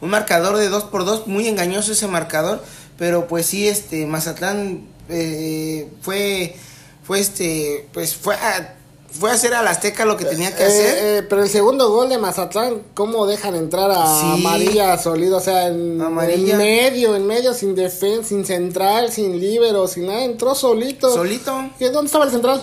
[0.00, 2.64] Un marcador de 2 por 2 muy engañoso ese marcador.
[2.96, 6.56] Pero pues sí, este, Mazatlán eh, fue,
[7.02, 8.74] fue este, pues fue a,
[9.10, 10.98] fue a hacer al Azteca lo que tenía que Eh, hacer.
[10.98, 14.42] eh, pero el segundo gol de Mazatlán, ¿cómo dejan entrar a Sí.
[14.42, 15.38] María Solido?
[15.38, 16.52] O sea, en, Amarilla.
[16.52, 21.12] en medio, en medio, sin defensa, sin central, sin líbero, sin nada, entró solito.
[21.12, 21.52] Solito.
[21.78, 22.62] ¿Y ¿Dónde estaba el central?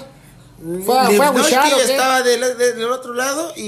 [0.86, 1.26] ¿Fue, fue
[1.92, 3.64] estaba del, de- del otro lado y,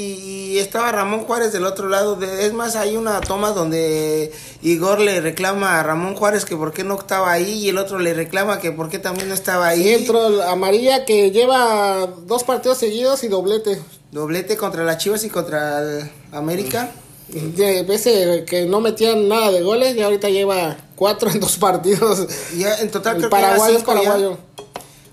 [0.53, 2.15] y estaba Ramón Juárez del otro lado.
[2.15, 4.31] De- es más, hay una toma donde
[4.61, 7.99] Igor le reclama a Ramón Juárez que por qué no estaba ahí y el otro
[7.99, 9.81] le reclama que por qué también no estaba ahí.
[9.87, 13.81] Y entró el Amarilla que lleva dos partidos seguidos y doblete.
[14.11, 16.91] Doblete contra las Chivas y contra el América.
[17.27, 22.25] De- Ese que no metían nada de goles y ahorita lleva cuatro en dos partidos.
[22.55, 24.37] Ya, en total El creo que lleva paraguayo es ya.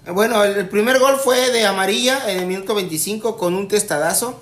[0.06, 4.34] Bueno, el, el primer gol fue de Amarilla en el minuto 25 con un testadazo.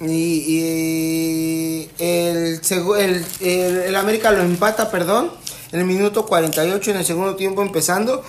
[0.00, 5.30] Y, y el, el, el- el América lo empata, perdón,
[5.72, 8.22] en el minuto 48 en el segundo tiempo empezando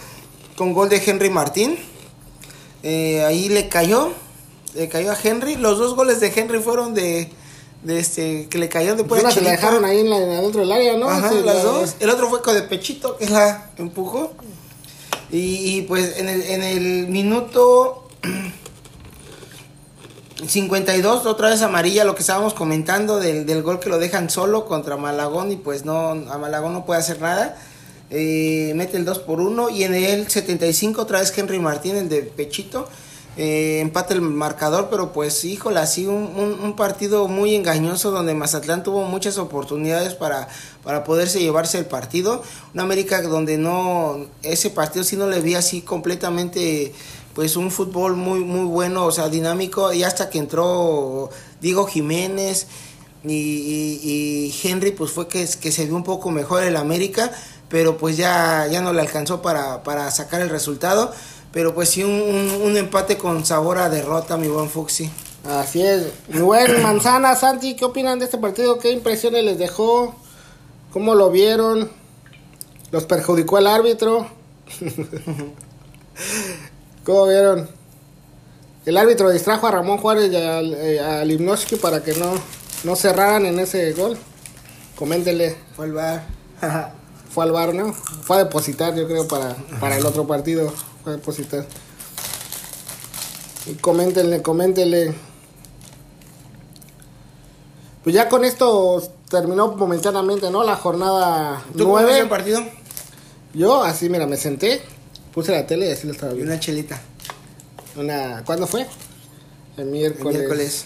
[0.56, 1.78] con gol de Henry Martín.
[2.84, 4.14] Eh, ahí le cayó,
[4.76, 5.56] le cayó a Henry.
[5.56, 7.30] Los dos goles de Henry fueron de,
[7.84, 10.30] de este que le cayó después Una de se la dejaron ahí en la, en
[10.32, 11.10] adentro del área, ¿no?
[11.10, 11.96] Ajá, Sí, las la- dos.
[12.00, 14.32] El otro fue con de pechito que la empujó.
[15.32, 18.08] Y, pues en el, en el minuto
[20.48, 24.66] 52, otra vez amarilla, lo que estábamos comentando del, del gol que lo dejan solo
[24.66, 27.58] contra Malagón y pues no, a Malagón no puede hacer nada.
[28.10, 32.08] Eh, mete el 2 por 1 y en el 75 otra vez Henry Martín, el
[32.08, 32.88] de Pechito.
[33.40, 39.04] Eh, el marcador, pero pues híjole, así un, un, partido muy engañoso donde Mazatlán tuvo
[39.04, 40.48] muchas oportunidades para,
[40.84, 42.42] para poderse llevarse el partido.
[42.74, 46.94] Una América donde no, ese partido sí no le vi así completamente
[47.36, 51.30] pues un fútbol muy muy bueno, o sea, dinámico, y hasta que entró
[51.62, 52.66] Diego Jiménez
[53.24, 57.32] y Henry, pues fue que, que se vio un poco mejor el América,
[57.70, 61.14] pero pues ya, ya no le alcanzó para, para sacar el resultado,
[61.52, 65.10] pero pues sí un, un- un empate con sabor a derrota, mi buen Fuxi.
[65.48, 66.08] Así es.
[66.28, 68.80] Mi buen Manzana, Santi, ¿qué opinan de este partido?
[68.80, 70.16] ¿Qué impresiones les dejó?
[70.92, 71.90] ¿Cómo lo vieron?
[72.92, 74.28] ¿Los perjudicó el árbitro?
[77.04, 77.70] ¿Cómo vieron?
[78.86, 82.32] El árbitro distrajo a Ramón Juárez y al, eh, a Limnoski para que no,
[82.84, 84.18] no cerraran en ese gol.
[84.96, 85.56] Coméntenle.
[85.76, 86.26] Fue el bar.
[87.30, 87.94] Fue al bar, ¿no?
[87.94, 90.74] Fue a depositar, yo creo, para, para el otro partido.
[91.08, 91.66] A depositar.
[93.66, 95.14] Y coméntenle, coméntenle.
[98.04, 100.64] Pues ya con esto terminó momentáneamente, ¿no?
[100.64, 102.30] La jornada ¿Tú cómo viste el 9.
[102.30, 102.62] partido?
[103.54, 104.82] Yo así, mira, me senté,
[105.34, 106.54] puse la tele y así lo estaba Y viendo.
[106.54, 107.02] una chelita.
[107.96, 108.82] Una, ¿Cuándo fue?
[109.78, 110.86] El El miércoles.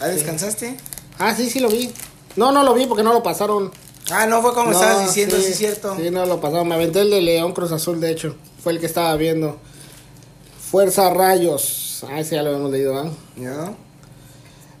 [0.00, 0.76] ¿Ah, descansaste?
[1.18, 1.92] Ah, sí, sí lo vi.
[2.36, 3.70] No, no lo vi porque no lo pasaron.
[4.10, 5.94] Ah, no fue como No, estabas diciendo, sí, es cierto.
[5.96, 6.66] Sí, no lo pasaron.
[6.68, 8.36] Me aventé el de León Cruz Azul, de hecho.
[8.62, 9.58] Fue el que estaba viendo.
[10.70, 12.04] Fuerza Rayos.
[12.08, 13.10] Ah, ese ya lo hemos leído, ¿ah?
[13.36, 13.74] ¿Ya?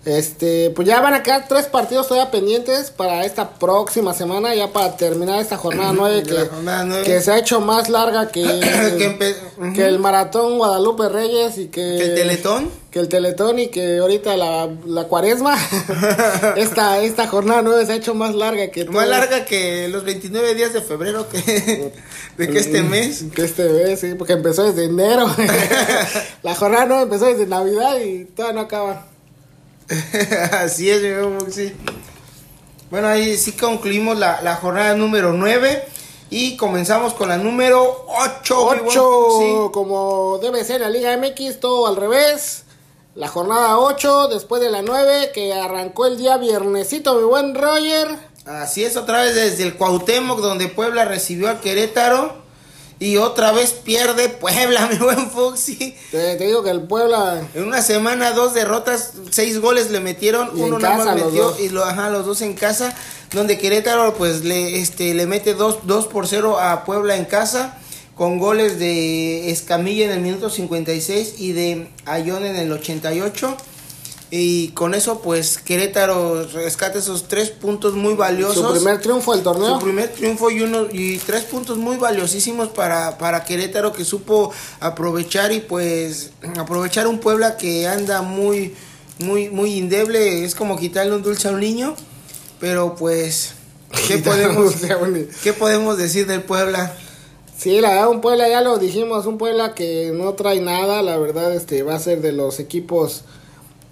[0.06, 4.72] Este, pues ya van a quedar tres partidos todavía pendientes para esta próxima semana, ya
[4.72, 7.04] para terminar esta jornada 9 De la que, jornada nueve.
[7.04, 8.42] que se ha hecho más larga que,
[9.74, 12.70] Que el maratón Guadalupe Reyes y que, ¿Que el Teletón?
[12.90, 15.56] que el Teletón y que ahorita la, la cuaresma,
[16.56, 20.02] esta, esta jornada 9 se ha hecho más larga que Más todo- larga que los
[20.04, 21.38] 29 días de febrero que
[22.38, 23.24] de que este mes.
[23.34, 25.26] Que este mes, sí, porque empezó desde enero.
[26.42, 29.06] la jornada 9 empezó desde Navidad y todavía no acaba.
[30.52, 31.72] Así es, mi Muxi.
[32.90, 35.84] Bueno, ahí sí concluimos la, la jornada número 9
[36.30, 38.68] y comenzamos con la número 8.
[38.86, 42.64] 8, como debe ser la Liga MX, todo al revés.
[43.16, 48.08] La jornada 8, después de la 9, que arrancó el día viernesito, mi buen Roger.
[48.46, 52.34] Así es, otra vez desde el Cuauhtémoc, donde Puebla recibió al Querétaro.
[53.00, 55.96] Y otra vez pierde Puebla, mi buen Fuxi.
[56.10, 60.50] Te, te digo que el Puebla En una semana, dos derrotas, seis goles le metieron,
[60.54, 61.60] Y en uno nada más metió dos.
[61.60, 62.94] y lo, ajá, los dos en casa,
[63.32, 67.78] donde Querétaro pues le, este, le mete dos, dos por 0 a Puebla en casa,
[68.14, 73.56] con goles de Escamilla en el minuto 56 y de Ayón en el 88.
[74.32, 78.64] Y con eso pues Querétaro rescata esos tres puntos muy valiosos.
[78.64, 79.78] su primer triunfo del torneo.
[79.78, 84.52] Su primer triunfo y uno y tres puntos muy valiosísimos para, para Querétaro que supo
[84.78, 88.74] aprovechar y pues aprovechar un Puebla que anda muy
[89.18, 91.94] muy muy indeble, es como quitarle un dulce a un niño,
[92.60, 93.54] pero pues
[94.08, 94.76] ¿qué podemos
[95.42, 96.94] qué podemos decir del Puebla?
[97.58, 101.18] Sí, la verdad, un Puebla, ya lo dijimos, un Puebla que no trae nada, la
[101.18, 103.24] verdad, este va a ser de los equipos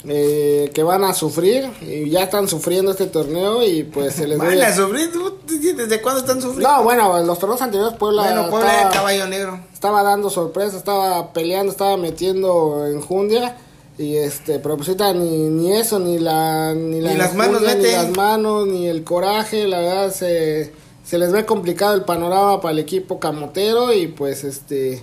[0.06, 4.38] eh, que van a sufrir y ya están sufriendo este torneo y pues se les
[4.38, 4.56] Van.
[4.56, 6.68] ¿desde cuándo están sufriendo?
[6.68, 9.60] No, bueno, en los torneos anteriores Puebla, bueno, Puebla estaba, caballo negro.
[9.72, 13.56] estaba dando sorpresa, estaba peleando, estaba metiendo en jundia
[13.98, 17.62] y este, pero pues ahorita ni, ni eso, ni la ni, la Ni las manos
[17.62, 20.72] enjundia, ni las manos, ni el coraje, la verdad se,
[21.04, 25.02] se les ve complicado el panorama para el equipo camotero y pues este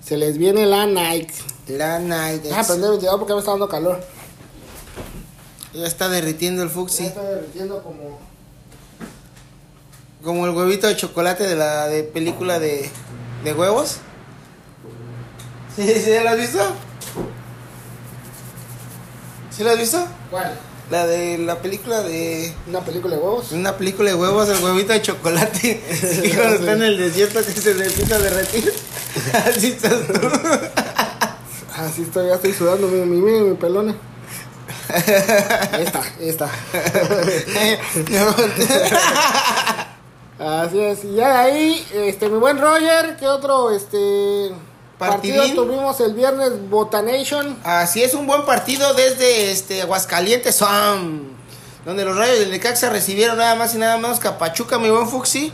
[0.00, 1.34] se les viene la Nike.
[1.66, 2.44] La Night.
[2.44, 4.00] Deja prender el ventilador porque me está dando calor.
[5.74, 7.06] Ya está derritiendo el Ya Fuxi.
[7.06, 8.18] está derritiendo como
[10.22, 12.90] Como el huevito de chocolate de la de película de,
[13.44, 13.98] de huevos.
[15.76, 16.58] ¿Sí, ¿Sí lo has visto?
[19.50, 20.04] ¿Sí lo has visto?
[20.30, 20.58] ¿Cuál?
[20.90, 22.52] La de la película de...
[22.66, 23.52] Una película de huevos.
[23.52, 25.82] Una película de huevos, el huevito de chocolate.
[26.24, 28.72] y cuando está en el desierto que se le empieza a derretir.
[29.46, 30.28] Así estás tú.
[31.76, 33.94] Así estoy, ya estoy sudando, miren, miren, miren mi pelone.
[35.72, 36.48] Ahí está.
[40.38, 44.52] Así es, y ya de ahí, este, mi buen Roger, ¿qué otro, este,
[44.96, 45.56] partido Partidín.
[45.56, 46.70] tuvimos el viernes?
[46.70, 47.58] Botanation.
[47.64, 51.32] Así es, un buen partido desde este Aguascalientes, son,
[51.84, 54.90] donde los rayos del Necaxa recibieron nada más y nada menos que a Pachuca, mi
[54.90, 55.52] buen Fuxi.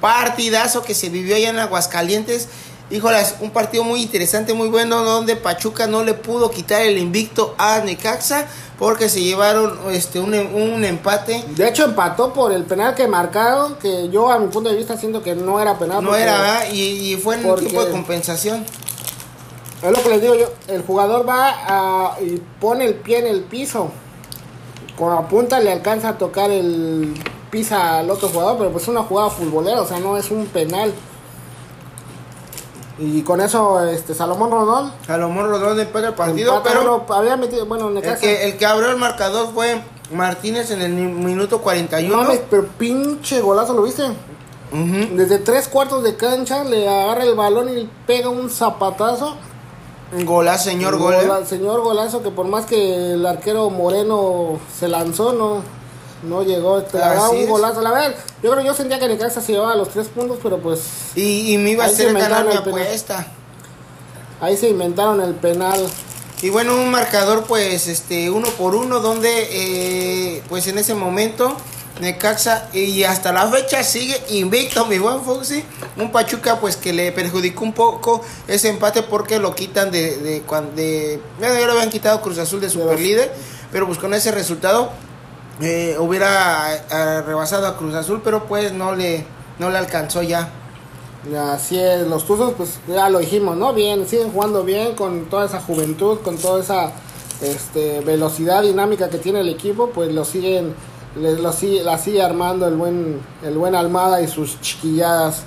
[0.00, 2.48] Partidazo que se vivió allá en Aguascalientes.
[2.94, 7.56] Híjolas, un partido muy interesante, muy bueno, donde Pachuca no le pudo quitar el invicto
[7.58, 8.46] a Necaxa
[8.78, 11.44] porque se llevaron este un, un empate.
[11.56, 14.96] De hecho, empató por el penal que marcaron, que yo a mi punto de vista
[14.96, 16.04] siento que no era penal.
[16.04, 18.64] No era, y, y fue en un tipo de compensación.
[19.82, 23.26] Es lo que les digo yo, el jugador va a, y pone el pie en
[23.26, 23.90] el piso.
[24.96, 27.12] Con la punta le alcanza a tocar el
[27.50, 30.46] pisa al otro jugador, pero pues es una jugada futbolera, o sea, no es un
[30.46, 30.94] penal.
[32.98, 37.66] Y con eso, este Salomón Rodón, Salomón Rodón empata el partido, empata pero había metido,
[37.66, 42.22] bueno, el que, el que abrió el marcador fue Martínez en el mi- minuto 41.
[42.22, 44.04] No pero pinche golazo, ¿lo viste?
[44.72, 49.36] Desde tres cuartos de cancha le agarra el balón y pega un zapatazo.
[50.24, 51.14] Golazo, señor gol.
[51.14, 51.26] ¿eh?
[51.26, 55.62] Gola- señor golazo que por más que el arquero Moreno se lanzó, no,
[56.24, 56.82] no llegó.
[56.82, 57.80] Te la daba Así un golazo.
[57.80, 60.80] La verdad, yo creo yo sentía que Necaxa se llevaba los tres puntos, pero pues
[61.14, 63.26] Y, y me iba a hacer ganar mi apuesta.
[64.40, 65.86] ahí se inventaron el penal.
[66.42, 71.56] Y bueno, un marcador pues este uno por uno donde eh, pues en ese momento
[72.00, 75.64] Necaxa y hasta la fecha sigue invicto mi buen Foxy.
[75.96, 80.42] Un Pachuca pues que le perjudicó un poco ese empate porque lo quitan de, de
[80.42, 83.32] cuando de, bueno, ya lo habían quitado Cruz Azul de super líder,
[83.72, 84.90] pero pues con ese resultado
[85.60, 89.24] eh, hubiera eh, rebasado a Cruz Azul, pero pues no le
[89.58, 90.48] no le alcanzó ya.
[91.52, 93.72] Así es, los Tuzos, pues ya lo dijimos, ¿no?
[93.72, 96.92] Bien, siguen jugando bien con toda esa juventud, con toda esa
[97.40, 100.74] este, velocidad dinámica que tiene el equipo, pues lo siguen,
[101.16, 105.44] les, lo sigue, la sigue armando el buen, el buen Almada y sus chiquilladas.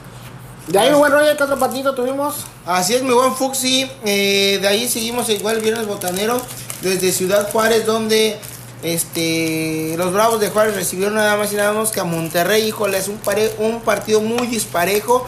[0.68, 2.46] De ahí, buen Roger, ¿qué otro partido tuvimos?
[2.66, 3.90] Así es, mi buen Fuxi.
[4.04, 6.42] Eh, de ahí seguimos igual el viernes botanero
[6.82, 8.38] desde Ciudad Juárez, donde
[8.84, 12.64] este los Bravos de Juárez recibieron nada más y nada menos que a Monterrey.
[12.68, 15.28] Híjole, es un, pare- un partido muy disparejo.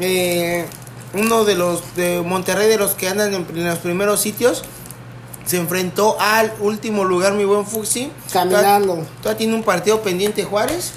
[0.00, 0.66] Eh,
[1.14, 4.62] uno de los de Monterrey, de los que andan en, en los primeros sitios,
[5.46, 8.10] se enfrentó al último lugar, mi buen Fuxi.
[8.32, 8.86] Caminando.
[8.94, 10.92] Todavía, todavía tiene un partido pendiente Juárez.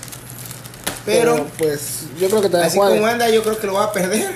[1.06, 3.92] Pero, pues yo creo que te Así como anda, yo creo que lo va a
[3.92, 4.36] perder.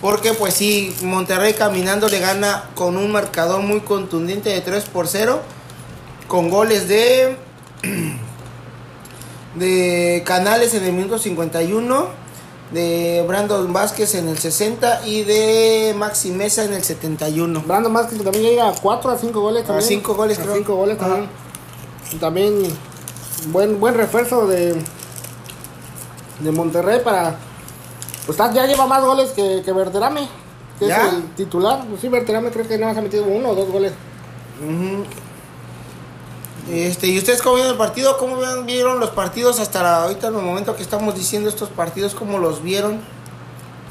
[0.00, 5.06] Porque pues sí, Monterrey caminando le gana con un marcador muy contundente de 3 por
[5.06, 5.40] 0.
[6.32, 7.36] Con goles de...
[9.54, 12.06] De Canales en el minuto 51.
[12.72, 15.06] De Brandon Vázquez en el 60.
[15.06, 17.64] Y de Maxi Mesa en el 71.
[17.66, 19.86] Brandon Vázquez que también llega a 4 a 5 goles también.
[19.86, 20.54] cinco goles, A creo.
[20.54, 21.06] 5 goles Ajá.
[21.06, 21.28] también.
[22.18, 22.76] También
[23.48, 24.74] buen buen refuerzo de
[26.40, 27.36] de Monterrey para
[28.24, 30.26] pues ya lleva más goles que, que Verterame,
[30.78, 31.08] que ¿Ya?
[31.08, 31.84] es el titular.
[31.86, 33.92] Pues sí, Verterame creo que nada más ha metido uno o dos goles.
[34.62, 35.04] Ujú.
[36.70, 38.16] Este, ¿Y ustedes cómo vieron el partido?
[38.18, 42.14] ¿Cómo vieron- los partidos hasta la- ahorita en el momento que estamos diciendo estos partidos?
[42.14, 43.00] ¿Cómo los vieron?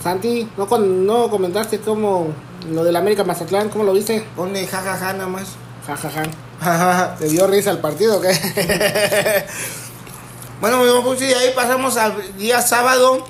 [0.01, 2.27] Santi, no, con- no comentaste cómo
[2.71, 4.25] lo del América Mazatlán, ¿cómo lo viste?
[4.35, 5.49] Ponle jajaja nada más.
[5.85, 7.15] Ja, ja, ja.
[7.17, 8.29] ¿Te dio risa el partido o qué?
[10.61, 13.25] bueno, Puxi, de ahí pasamos al día sábado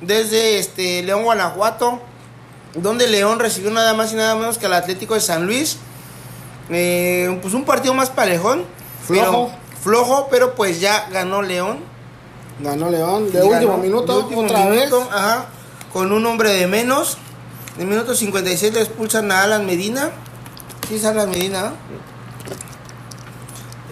[0.00, 2.00] desde este León, Guanajuato,
[2.74, 5.78] donde León recibió nada más y nada menos que al Atlético de San Luis.
[6.70, 8.64] Eh, pues un partido más parejón.
[9.06, 9.48] Flojo.
[9.48, 11.80] pero- flojo, pero pues ya ganó León.
[12.60, 15.08] Ganó León, de último minuto, de último otra minuto, vez.
[15.12, 15.46] Ajá,
[15.92, 17.16] con un hombre de menos.
[17.76, 20.10] En el minuto 56 le expulsan a Alan Medina.
[20.88, 21.72] Sí, es Alan Medina.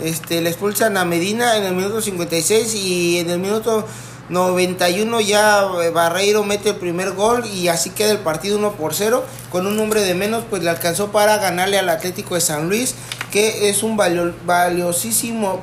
[0.02, 3.86] este, le expulsan a Medina en el minuto 56 y en el minuto
[4.30, 8.94] 91 ya eh, Barreiro mete el primer gol y así queda el partido 1 por
[8.94, 9.24] 0.
[9.50, 12.94] Con un nombre de menos, pues le alcanzó para ganarle al Atlético de San Luis,
[13.30, 15.60] que es un valiosísimo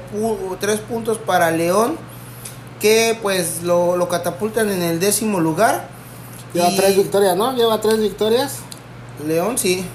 [0.59, 1.97] 3 puntos para León,
[2.79, 5.89] que pues lo, catapultan en el décimo lugar.
[6.53, 7.55] Lleva tres victorias, ¿no?
[7.55, 8.57] Lleva tres victorias.
[9.27, 9.85] León, sí.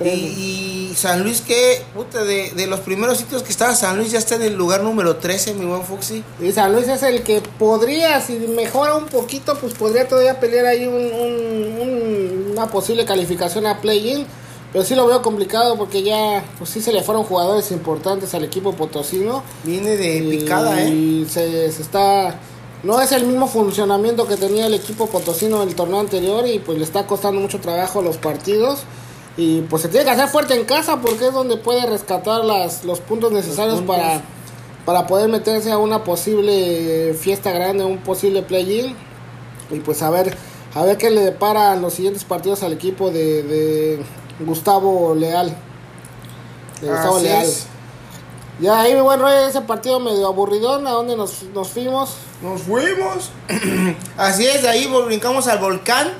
[0.00, 4.18] Y, San Luis, que, puta, de, de, los primeros sitios que estaba San Luis, ya
[4.18, 6.24] está en el lugar número 13, mi buen Fuxi.
[6.40, 10.66] Y San Luis es el que podría, si mejora un poquito, pues podría todavía pelear
[10.66, 14.26] ahí un, una posible calificación a play-in.
[14.74, 18.44] Pero sí lo veo complicado porque ya, pues sí se le fueron jugadores importantes al
[18.44, 19.42] equipo potosino.
[19.62, 20.90] Viene de picada, ¿eh?
[20.90, 22.38] Y se, se está
[22.84, 26.58] no es el mismo funcionamiento que tenía el equipo potosino en el torneo anterior y
[26.58, 28.80] pues le está costando mucho trabajo los partidos.
[29.38, 32.84] Y pues se tiene que hacer fuerte en casa porque es donde puede rescatar las,
[32.84, 34.20] los puntos necesarios para,
[34.84, 38.94] para poder meterse a una posible fiesta grande, un posible play-in.
[39.70, 40.36] Y pues a ver,
[40.74, 43.98] a ver qué le depara los siguientes partidos al equipo de,
[44.40, 45.56] Gustavo Leal.
[46.80, 47.46] De Gustavo Leal.
[48.60, 52.14] Ya ahí, buen rollo, ese partido medio aburridón, ¿a dónde nos, nos fuimos?
[52.40, 53.30] Nos fuimos.
[54.16, 56.12] Así es, de ahí brincamos al volcán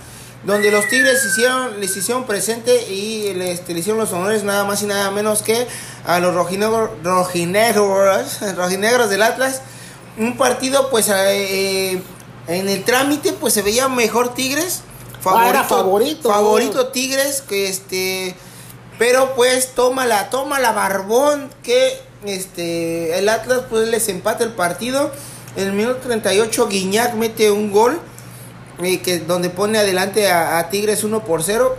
[0.45, 4.83] donde los Tigres hicieron, les hicieron presente y este, le hicieron los honores nada más
[4.83, 5.67] y nada menos que
[6.05, 9.63] a los rojinegros, rojinegros, rojinegros del Atlas.
[10.19, 12.03] Un partido pues eh, eh,
[12.47, 14.83] en el trámite pues se veía mejor Tigres.
[15.25, 16.29] Favorito, favorito.
[16.29, 18.37] Favorito Tigres, que este...
[18.99, 24.53] Pero pues toma la, toma la barbón que este el Atlas pues les empata el
[24.53, 25.11] partido.
[25.57, 27.99] En el minuto 38 Guiñac mete un gol
[28.79, 31.77] que donde pone adelante a, Tigres 1 por 0.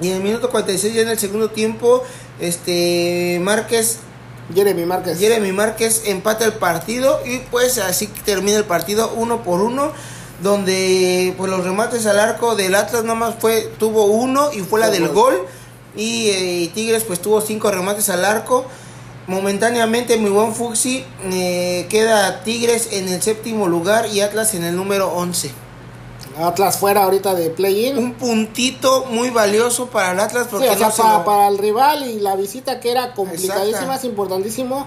[0.00, 2.02] Y en el minuto 46 ya en el segundo tiempo,
[2.40, 3.98] este Márquez
[4.54, 5.18] Jeremy Márquez.
[5.18, 9.92] Jeremy Márquez empata el partido y pues así termina el partido uno por uno.
[10.42, 14.90] Donde pues los remates al arco del Atlas nomás fue, tuvo uno y fue la
[14.90, 15.46] del gol.
[15.96, 18.64] Y, eh, Tigres pues tuvo cinco remates al arco.
[19.26, 24.76] Momentáneamente mi buen Fuxi eh, queda Tigres en el séptimo lugar y Atlas en el
[24.76, 25.50] número 11.
[26.36, 27.96] Atlas fuera ahorita de play-in.
[27.96, 30.68] Un puntito muy valioso para el Atlas porque
[31.24, 34.86] para, el rival y la visita que era complicadísima, es importantísimo.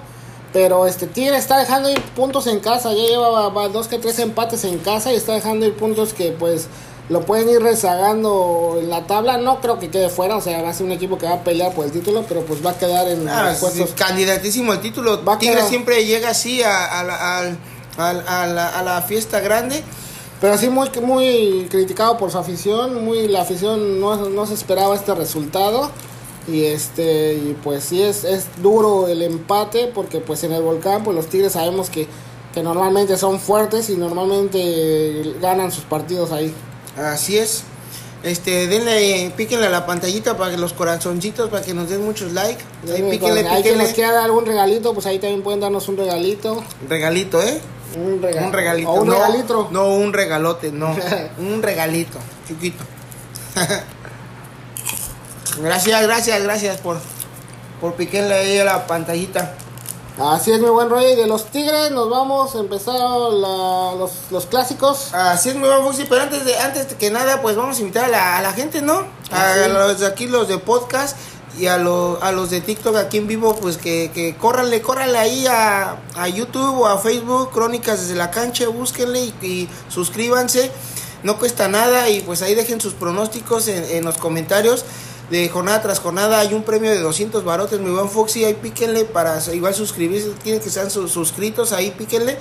[0.57, 4.63] Pero este Tigre está dejando ir puntos en casa, ya lleva dos que tres empates
[4.63, 6.65] en casa y está dejando ir puntos que pues
[7.09, 9.37] lo pueden ir rezagando en la tabla.
[9.37, 11.43] No creo que quede fuera, o sea, va a ser un equipo que va a
[11.43, 13.91] pelear por el título, pero pues va a quedar en ah, puestos.
[13.91, 15.19] candidatísimo el título.
[15.37, 19.83] Tigre siempre llega así a, a la fiesta grande
[20.39, 24.95] pero sí muy, muy criticado por su afición, muy la afición no, no se esperaba
[24.95, 25.91] este resultado.
[26.47, 31.03] Y este y pues sí es, es duro el empate porque pues en el volcán
[31.03, 32.07] pues los Tigres sabemos que,
[32.53, 36.53] que normalmente son fuertes y normalmente ganan sus partidos ahí.
[36.95, 37.63] Así es.
[38.23, 42.33] Este, denle, píquenle a la pantallita para que los corazoncitos, para que nos den muchos
[42.33, 42.63] likes.
[42.83, 43.49] Ahí píquenle, píquenle.
[43.49, 46.63] Hay que les queda algún regalito, pues ahí también pueden darnos un regalito.
[46.89, 47.61] Regalito, ¿eh?
[47.95, 48.91] Un, regalito.
[48.91, 49.67] un no, regalito.
[49.71, 50.95] No, un regalote, no.
[51.37, 52.83] un regalito, chiquito.
[55.59, 56.97] gracias, gracias, gracias por,
[57.81, 59.55] por piquarle ahí a la pantallita.
[60.19, 61.15] Así es, mi buen Rey.
[61.15, 65.13] De los Tigres nos vamos a empezar los, los, clásicos.
[65.13, 66.05] Así es, mi buen Fuxi.
[66.05, 68.81] Pero antes de, antes que nada, pues vamos a invitar a la, a la gente,
[68.81, 69.05] ¿no?
[69.31, 71.15] A, los de aquí, los de podcast
[71.59, 75.45] y a, a los de TikTok aquí en vivo, pues que, que córranle, córranle ahí
[75.47, 80.71] a, a YouTube o a Facebook, Crónicas desde la cancha, búsquenle y, suscríbanse,
[81.23, 84.83] no cuesta nada y pues ahí dejen sus pronósticos en, en, los comentarios.
[85.29, 89.03] De jornada tras jornada hay un premio de 200 barotes, mi buen Foxy, ahí píquenle
[89.03, 92.37] para igual suscribirse, tienen que estar suscritos, ahí píquenle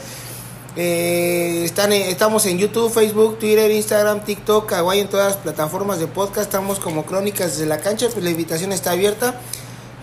[0.79, 6.07] eh, están, estamos en YouTube, Facebook, Twitter, Instagram, TikTok, Kawaii, en todas las plataformas de
[6.07, 6.49] podcast.
[6.49, 8.09] Estamos como Crónicas desde la cancha.
[8.13, 9.41] Pues la invitación está abierta.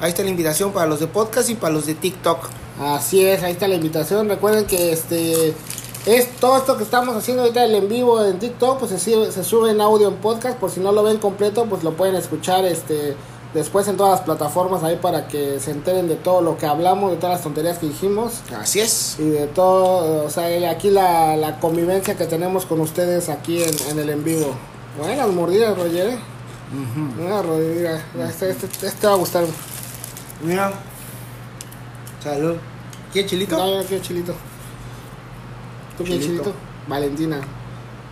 [0.02, 2.50] Ahí está la invitación para los de podcast y para los de TikTok.
[2.82, 4.28] Así es, ahí está la invitación.
[4.28, 5.54] Recuerden que este
[6.06, 9.44] es todo esto que estamos haciendo ahorita el en vivo en TikTok, pues se, se
[9.44, 10.58] sube en audio en podcast.
[10.58, 13.16] Por si no lo ven completo, pues lo pueden escuchar este
[13.54, 17.12] después en todas las plataformas ahí para que se enteren de todo lo que hablamos,
[17.12, 18.42] de todas las tonterías que dijimos.
[18.58, 19.18] Así es.
[19.20, 23.74] Y de todo, o sea, aquí la, la convivencia que tenemos con ustedes aquí en,
[23.92, 24.56] en el en vivo.
[24.98, 26.08] Buenas mordidas, Roger.
[26.10, 26.18] ¿eh?
[28.28, 29.46] Este, este, este, va a gustar.
[30.42, 30.74] Mira.
[32.24, 32.56] Salud.
[33.12, 33.58] ¿Quieres chilito?
[33.58, 34.34] No, yo no quiero chilito.
[35.98, 36.54] ¿Tú quieres chilito?
[36.88, 37.42] Valentina.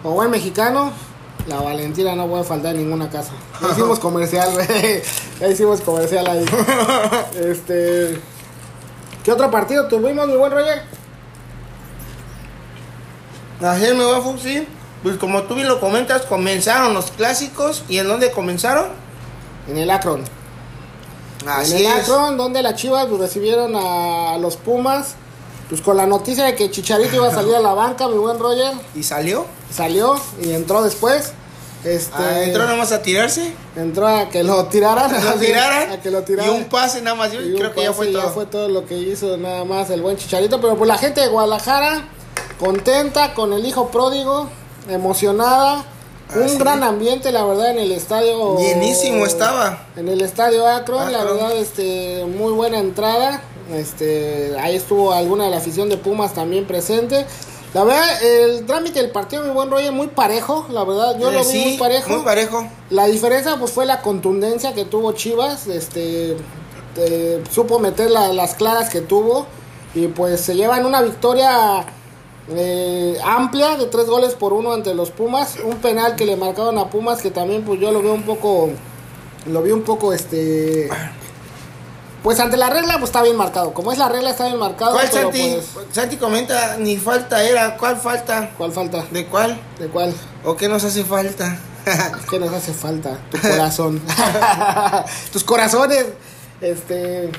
[0.03, 0.91] O buen mexicano,
[1.47, 3.31] la Valentina no puede faltar en ninguna casa.
[3.61, 5.01] Ya hicimos comercial, güey.
[5.39, 6.45] Ya hicimos comercial ahí.
[7.35, 8.19] Este.
[9.23, 10.81] ¿Qué otro partido tuvimos, mi buen Roger?
[13.61, 14.67] Ayer me va Fuxi.
[15.03, 17.83] Pues como tú bien lo comentas, comenzaron los clásicos.
[17.87, 18.87] ¿Y en dónde comenzaron?
[19.67, 20.23] En el Akron.
[21.47, 22.09] Así en el es.
[22.09, 25.15] Akron, donde las Chivas recibieron a los Pumas.
[25.71, 28.37] Pues con la noticia de que Chicharito iba a salir a la banca, mi buen
[28.37, 28.73] Roger.
[28.93, 29.45] ¿Y salió?
[29.73, 31.31] Salió y entró después.
[31.83, 33.53] Este, Ah, entró nomás a tirarse.
[33.75, 35.11] entró a que lo tiraran.
[35.25, 35.91] Lo tiraran.
[35.93, 36.53] A que lo tiraran.
[36.53, 37.31] Y un pase nada más.
[37.31, 38.45] Yo Y creo que ya fue todo.
[38.47, 40.61] todo lo que hizo nada más el buen Chicharito.
[40.61, 42.03] Pero pues la gente de Guadalajara,
[42.59, 44.47] contenta con el hijo pródigo,
[44.89, 45.85] emocionada.
[46.29, 46.57] Ah, un sí.
[46.57, 48.57] gran ambiente, la verdad, en el estadio.
[48.59, 49.85] Llenísimo estaba.
[49.95, 51.37] En el estadio Akron, la Akron.
[51.37, 53.41] verdad, este, muy buena entrada.
[53.73, 57.25] Este, ahí estuvo alguna de la afición de Pumas también presente.
[57.73, 61.33] La verdad, el trámite del partido, mi buen rollo, muy parejo, la verdad, yo Eh,
[61.33, 62.09] lo vi sí, muy parejo.
[62.09, 62.67] Muy parejo.
[62.89, 66.35] La diferencia pues fue la contundencia que tuvo Chivas, este
[66.97, 69.45] eh, supo meter la- las claras que tuvo
[69.95, 71.85] y pues se llevan una victoria
[72.49, 76.77] eh, amplia de tres goles por uno ante los Pumas, un penal que le marcaron
[76.77, 78.69] a Pumas que también pues yo lo veo un poco,
[79.45, 80.89] lo vi un poco este,
[82.23, 84.93] pues ante la regla pues está bien marcado, como es la regla está bien marcado,
[84.93, 85.57] ¿Cuál pero Santi?
[85.73, 87.77] pues Santi comenta, ni falta era.
[87.77, 88.51] ¿Cuál falta?
[88.57, 89.03] ¿cuál falta?
[89.11, 89.59] ¿De cuál?
[89.79, 90.13] ¿De cuál?
[90.43, 91.57] ¿O qué nos hace falta?
[92.29, 93.17] ¿Qué nos hace falta?
[93.31, 94.01] Tu corazón.
[95.33, 96.05] Tus corazones.
[96.61, 97.31] Este.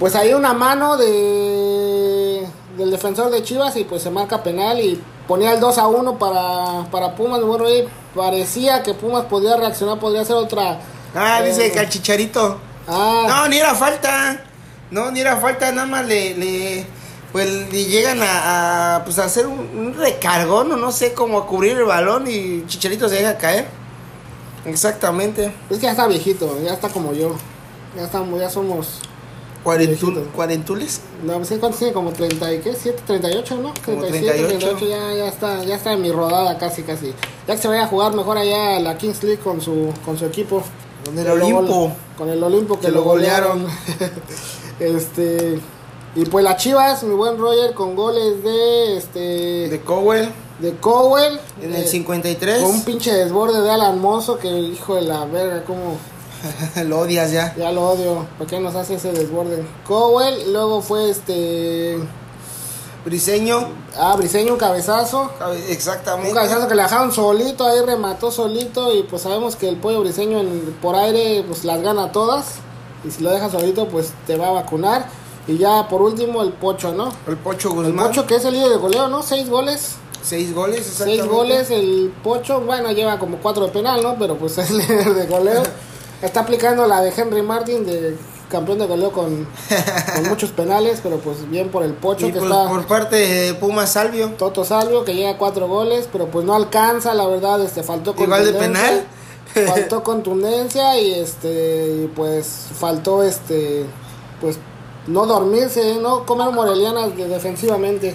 [0.00, 2.46] Pues hay una mano de
[2.76, 6.18] del defensor de Chivas y pues se marca penal y ponía el 2 a 1
[6.18, 7.42] para, para Pumas.
[7.42, 10.78] Bueno, ahí parecía que Pumas podía reaccionar, podría ser otra.
[11.14, 12.58] ah, eh, dice que al chicharito.
[12.88, 14.42] Ah, No, ni era falta.
[14.90, 16.86] No, ni era falta, nada más le, le
[17.32, 21.38] pues le llegan a, a, pues a hacer un, un recargón o no sé cómo
[21.38, 23.66] a cubrir el balón y Chicharito se deja caer.
[24.64, 25.52] Exactamente.
[25.70, 27.34] es que ya está viejito, ya está como yo.
[27.96, 29.00] Ya estamos, ya somos.
[29.62, 30.28] Cuarentul.
[30.34, 31.00] ¿Cuarentules?
[31.24, 31.92] No, pues ¿cuántos tiene?
[31.92, 32.74] Como 30 y qué?
[32.74, 33.74] 7, 38, ¿no?
[33.84, 34.86] Como 37, 38.
[34.86, 37.12] ya, ya está, ya está en mi rodada casi, casi.
[37.46, 40.16] Ya que se vaya a jugar mejor allá a la Kings League con su, con
[40.18, 40.62] su equipo.
[41.08, 41.92] Con el Olimpo.
[42.16, 43.62] Con el Olimpo que, Que lo golearon.
[43.62, 43.78] golearon.
[44.80, 45.60] este,
[46.14, 50.28] y pues las Chivas, mi buen Roger, con goles de, este, De de, Cowell
[50.80, 51.38] Cowell.
[51.62, 52.62] en eh, el 53.
[52.62, 55.96] Con un pinche desborde de Alan Mozo que, hijo de la verga, como...
[56.86, 57.54] Lo odias ya.
[57.56, 58.26] Ya lo odio.
[58.38, 59.64] ¿Por qué nos hace ese desborde?
[59.86, 61.98] Cowell, luego fue este...
[63.08, 63.68] Briseño.
[63.96, 65.30] Ah, Briseño, un cabezazo.
[65.68, 66.28] Exactamente.
[66.28, 68.94] Un cabezazo que le dejaron solito, ahí remató solito.
[68.94, 72.56] Y pues sabemos que el pollo briseño en- por aire pues las gana todas.
[73.04, 75.06] Y si lo dejas solito, pues te va a vacunar.
[75.46, 77.10] Y ya por último el Pocho, ¿no?
[77.26, 78.08] El Pocho El Guzmán.
[78.08, 79.22] Pocho que es el líder de goleo, ¿no?
[79.22, 79.94] Seis goles.
[80.22, 81.28] Seis goles, Seis exactamente.
[81.28, 84.16] goles, el Pocho, bueno, lleva como cuatro de penal, ¿no?
[84.18, 85.62] Pero pues es líder de goleo.
[86.22, 88.18] Está aplicando la de Henry Martin, de
[88.50, 89.46] campeón de goleo con,
[90.14, 92.68] con muchos penales, pero pues bien por el Pocho Y que está...
[92.68, 94.28] por parte de Pumas Salvio.
[94.38, 98.14] Toto Salvio que llega a cuatro goles, pero pues no alcanza, la verdad, este faltó
[98.18, 99.04] Igual de penal.
[99.66, 102.46] faltó contundencia y este pues
[102.78, 103.84] faltó este
[104.40, 104.58] pues
[105.06, 108.14] no dormirse, no comer morelianas de- defensivamente.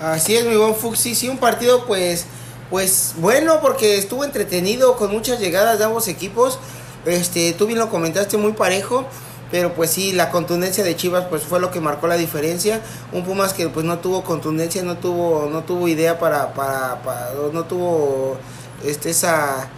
[0.00, 1.14] Así es, mi buen Fuxi.
[1.14, 2.26] Sí, un partido, pues,
[2.68, 6.58] pues bueno, porque estuvo entretenido con muchas llegadas de ambos equipos.
[7.06, 9.06] Este, tú bien lo comentaste, muy parejo.
[9.50, 12.80] Pero pues sí, la contundencia de Chivas pues fue lo que marcó la diferencia.
[13.12, 17.30] Un Pumas que pues no tuvo contundencia, no tuvo, no tuvo idea para, para, para-
[17.52, 18.36] no tuvo
[18.84, 19.68] este esa,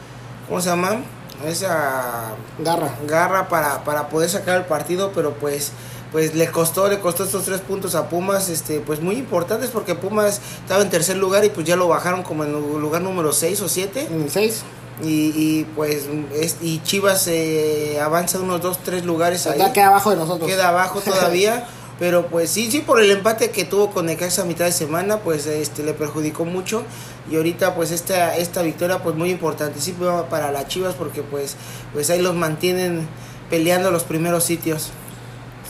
[0.49, 1.03] ¿cómo se llama?
[1.47, 2.95] Esa Garra.
[3.07, 5.73] garra para, para poder sacar el partido, pero pues
[6.11, 9.95] pues le costó, le costó estos tres puntos a Pumas, este, pues muy importantes porque
[9.95, 13.31] Pumas estaba en tercer lugar y pues ya lo bajaron como en el lugar número
[13.31, 14.63] 6 o 7 En el 6.
[15.03, 20.11] Y, y pues es, y Chivas eh, avanza unos 2, 3 lugares ahí, queda abajo
[20.11, 20.49] de nosotros.
[20.49, 21.67] queda abajo todavía,
[21.99, 25.21] pero pues sí, sí por el empate que tuvo con Necaxa a mitad de semana,
[25.21, 26.83] pues este le perjudicó mucho
[27.31, 29.95] y ahorita pues esta esta victoria pues muy importante sí
[30.31, 31.57] para las Chivas porque pues
[31.93, 33.07] pues ahí los mantienen
[33.51, 34.91] peleando los primeros sitios.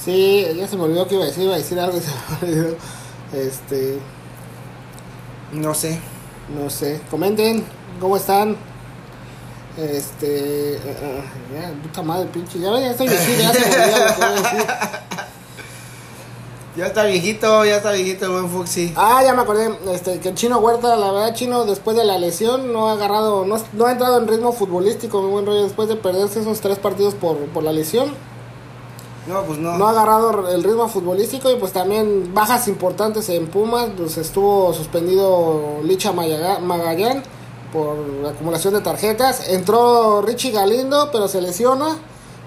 [0.05, 2.09] Sí, ya se me olvidó que iba a decir, iba a decir algo y se
[2.47, 2.76] me olvidó.
[3.33, 3.99] Este,
[5.53, 5.99] No sé.
[6.49, 7.64] no sé, comenten
[8.01, 8.57] cómo están.
[9.79, 11.22] Este, eh, eh,
[11.55, 14.26] ya, puta madre, pinche, ya, ya estoy viejito, ya se me olvidó lo que iba
[14.26, 14.66] a decir.
[16.76, 18.93] Ya está viejito, ya está viejito el buen Fuxi.
[18.97, 22.18] Ah, ya me acordé, este, que el Chino Huerta, la verdad, Chino, después de la
[22.18, 25.89] lesión, no ha agarrado, no, no ha entrado en ritmo futbolístico, mi buen rollo, después
[25.89, 28.12] de perderse esos tres partidos por, por la lesión,
[29.29, 29.76] No, pues no.
[29.79, 34.72] no ha agarrado el ritmo futbolístico y pues también bajas importantes en Pumas, pues estuvo
[34.72, 37.22] suspendido Licha Magallán
[37.72, 37.96] por
[38.26, 41.96] acumulación de tarjetas, entró Richie Galindo, pero se lesiona,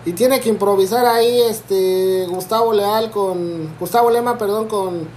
[0.05, 5.07] y tiene que improvisar ahí este Gustavo Leal con Gustavo Lema, perdón, con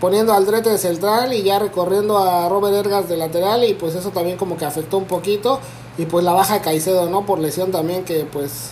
[0.00, 3.64] poniendo al Drete de central y ya recorriendo a Robert Ergas de lateral.
[3.64, 5.60] Y pues eso también como que afectó un poquito.
[5.98, 7.26] Y pues la baja de Caicedo, ¿no?
[7.26, 8.70] Por lesión también que pues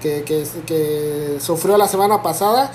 [0.00, 2.72] que, que, que sufrió la semana pasada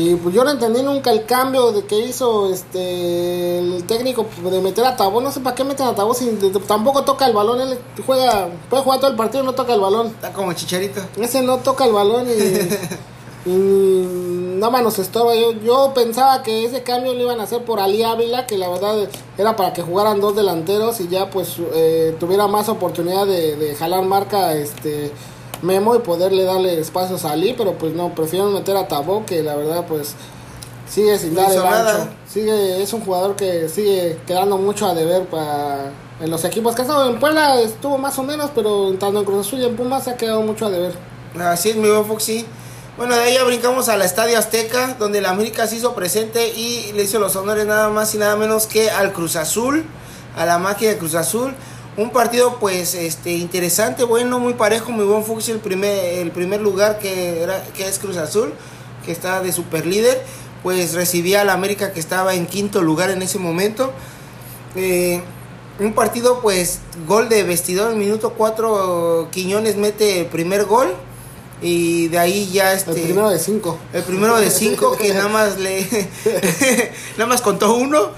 [0.00, 4.60] y pues yo no entendí nunca el cambio de que hizo este el técnico de
[4.62, 5.20] meter a Tabó.
[5.20, 6.26] No sé para qué meten a Tabó si
[6.66, 7.60] tampoco toca el balón.
[7.60, 10.06] Él juega, puede jugar todo el partido y no toca el balón.
[10.06, 11.02] Está como chicharito.
[11.20, 15.34] Ese no toca el balón y, y nada más nos estorba.
[15.34, 18.70] Yo, yo pensaba que ese cambio lo iban a hacer por Ali Ávila, que la
[18.70, 23.56] verdad era para que jugaran dos delanteros y ya pues eh, tuviera más oportunidad de,
[23.56, 25.12] de jalar marca este
[25.62, 29.42] Memo y poderle darle espacios a Ali, pero pues no, prefiero meter a Tabó, que
[29.42, 30.14] la verdad pues
[30.88, 32.08] sigue sin dar el ancho.
[32.28, 36.82] Sigue, es un jugador que sigue quedando mucho a deber para en los equipos que
[36.82, 39.74] ha estado en Puebla estuvo más o menos, pero tanto en Cruz Azul y en
[39.74, 40.92] Pumas ha quedado mucho a deber.
[41.38, 42.44] Así es, mi buen Foxy.
[42.98, 46.92] Bueno, de ahí ya brincamos al Estadio Azteca, donde la América se hizo presente y
[46.92, 49.84] le hizo los honores nada más y nada menos que al Cruz Azul,
[50.36, 51.54] a la máquina de Cruz Azul.
[52.00, 56.62] Un partido pues este interesante, bueno, muy parejo, muy buen Fuxi, el primer, el primer
[56.62, 58.54] lugar que, era, que es Cruz Azul,
[59.04, 60.24] que está de super líder,
[60.62, 63.92] pues recibía a la América que estaba en quinto lugar en ese momento.
[64.76, 65.20] Eh,
[65.78, 70.88] un partido pues gol de vestidor en minuto 4, Quiñones mete el primer gol
[71.60, 75.28] y de ahí ya este el primero de cinco el primero de cinco que nada
[75.28, 75.86] más le
[77.18, 78.08] nada más contó uno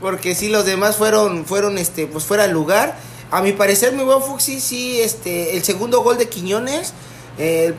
[0.00, 2.96] porque sí los demás fueron fueron este pues fuera del lugar
[3.30, 6.92] a mi parecer, mi buen Fuxi, sí, este, el segundo gol de Quiñones,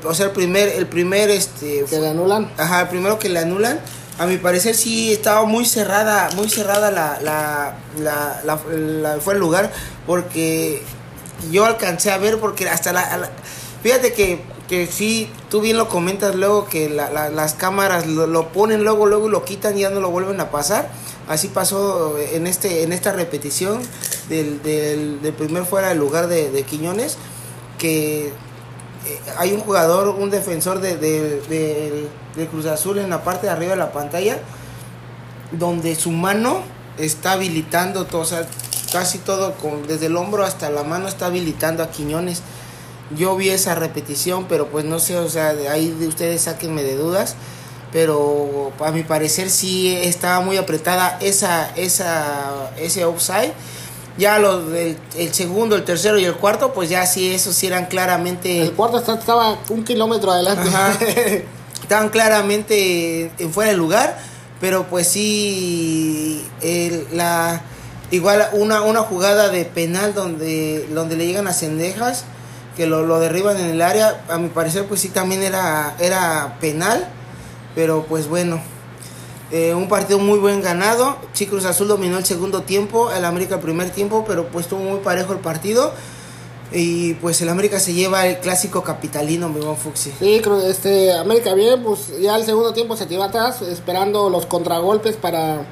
[0.06, 1.86] o sea, el primer, el primer, este...
[1.90, 2.52] Que le anulan.
[2.58, 3.80] Ajá, el primero que le anulan.
[4.20, 7.76] A mi parecer sí estaba muy cerrada, muy cerrada la, la,
[8.44, 9.72] la, fue el lugar,
[10.08, 10.82] porque
[11.52, 13.30] yo alcancé a ver, porque hasta la...
[13.84, 18.84] fíjate que, que sí, tú bien lo comentas luego, que las cámaras lo, lo ponen
[18.84, 20.90] luego, luego lo quitan y ya no lo vuelven a pasar
[21.28, 23.82] Así pasó en, este, en esta repetición
[24.30, 27.18] del, del, primer fuera del lugar de, Quiñones,
[27.78, 28.32] que eh,
[29.38, 32.08] hay un jugador, un defensor de,
[32.50, 34.40] Cruz Azul en la parte de arriba de la pantalla,
[35.52, 36.62] donde su mano
[36.98, 38.48] está habilitando todo, o sea,
[38.94, 42.42] casi todo, con, desde el hombro hasta la mano está habilitando a Quiñones.
[43.18, 46.84] Yo vi esa repetición, pero pues no sé, o sea, de ahí de ustedes sáquenme
[46.84, 47.36] de dudas
[47.98, 53.54] pero a mi parecer sí estaba muy apretada esa, esa, ese offside.
[54.20, 57.66] Ya los del el segundo, el tercero y el cuarto, pues ya sí, esos sí
[57.66, 58.62] eran claramente...
[58.62, 61.48] El cuarto estaba un kilómetro adelante.
[61.82, 64.20] estaban claramente en fuera de lugar,
[64.62, 66.46] pero pues sí,
[67.14, 67.64] la,
[68.12, 72.26] igual una, una jugada de penal donde, donde le llegan a Cendejas,
[72.76, 76.58] que lo, lo derriban en el área, a mi parecer pues sí también era, era
[76.62, 77.17] penal
[77.78, 78.60] pero pues bueno,
[79.52, 81.16] eh, un partido muy buen ganado.
[81.34, 84.98] Chicos Azul dominó el segundo tiempo, el América el primer tiempo, pero pues estuvo muy
[85.02, 85.94] parejo el partido.
[86.72, 90.12] Y pues el América se lleva el clásico capitalino, mi buen Fuxi.
[90.18, 95.16] Sí, este América bien, pues ya el segundo tiempo se lleva atrás, esperando los contragolpes
[95.16, 95.68] para,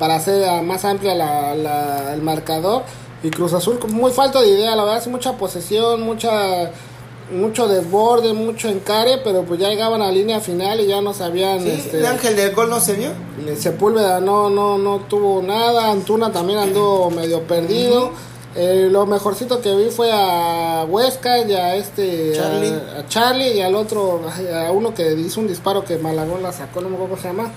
[0.00, 2.82] para hacer más amplia la, el marcador.
[3.22, 6.72] Y Cruz Azul muy falta de idea, la verdad, mucha posesión, mucha
[7.30, 11.14] mucho desborde, mucho encare, pero pues ya llegaban a la línea final y ya no
[11.14, 11.66] sabían.
[11.66, 13.10] este, ¿El ángel del gol no se vio?
[13.58, 18.12] Sepúlveda no, no, no tuvo nada, Antuna también andó medio perdido.
[18.56, 22.72] Eh, lo mejorcito que vi fue a Huesca y a este Charlie.
[22.72, 24.20] A, Charlie y al otro,
[24.54, 27.28] a uno que hizo un disparo que Malagón la sacó, no me acuerdo cómo se
[27.28, 27.50] llama.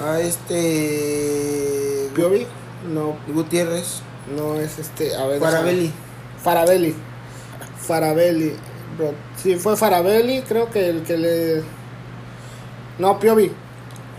[0.00, 2.46] A este Piovi,
[2.92, 4.00] no, Gutiérrez,
[4.36, 5.92] no es este, a ver, Farabelli.
[6.40, 6.94] Farabelli.
[7.78, 8.54] Farabelli.
[9.36, 11.62] Si fue Farabelli, creo que el que le...
[12.98, 13.52] No, Piovi.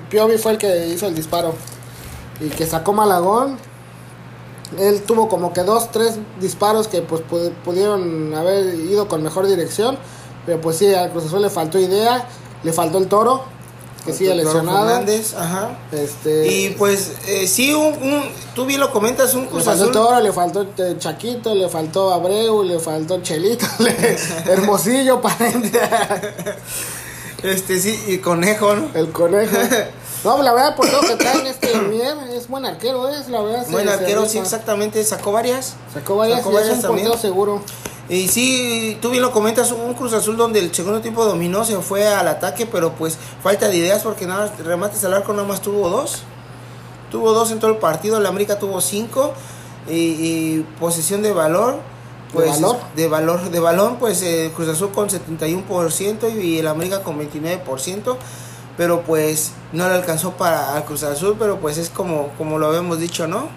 [0.09, 1.53] Piovi fue el que hizo el disparo.
[2.39, 3.57] Y que sacó Malagón.
[4.77, 7.21] Él tuvo como que dos, tres disparos que pues
[7.63, 9.97] pudieron haber ido con mejor dirección.
[10.45, 12.27] Pero pues sí, al Cruz le faltó idea.
[12.63, 13.54] Le faltó el toro
[14.05, 14.87] que sigue lesionado.
[14.87, 15.77] Fernández, ajá.
[15.91, 19.91] Este, y pues eh, sí, un, un, tú bien lo comentas, un Cruz Le faltó
[19.91, 25.79] Toro, le faltó Chaquito, le faltó Abreu, le faltó Chelito, le, Hermosillo, pariente.
[27.43, 28.89] Este sí, y Conejo, ¿no?
[28.95, 29.55] El Conejo.
[30.23, 33.67] No, la verdad, por todo que traen este Mier, es buen arquero, es la verdad.
[33.69, 35.75] Buen arquero, sí, exactamente, sacó varias.
[35.93, 37.19] Sacó varias, sacó varias es un también.
[37.19, 37.61] seguro.
[38.07, 41.75] Y sí, tú bien lo comentas, un Cruz Azul donde el segundo tiempo dominó, se
[41.77, 45.61] fue al ataque, pero pues falta de ideas porque nada, remates al arco nada más
[45.61, 46.23] tuvo dos.
[47.09, 49.33] Tuvo dos en todo el partido, la América tuvo cinco.
[49.87, 51.79] Y, posesión de valor,
[52.33, 52.77] pues, valor?
[52.95, 58.17] De valor, de balón, pues eh, Cruz Azul con 71% y el América con 29%.
[58.77, 62.67] Pero pues no le alcanzó para al Cruz Azul, pero pues es como, como lo
[62.67, 63.47] habíamos dicho, ¿no?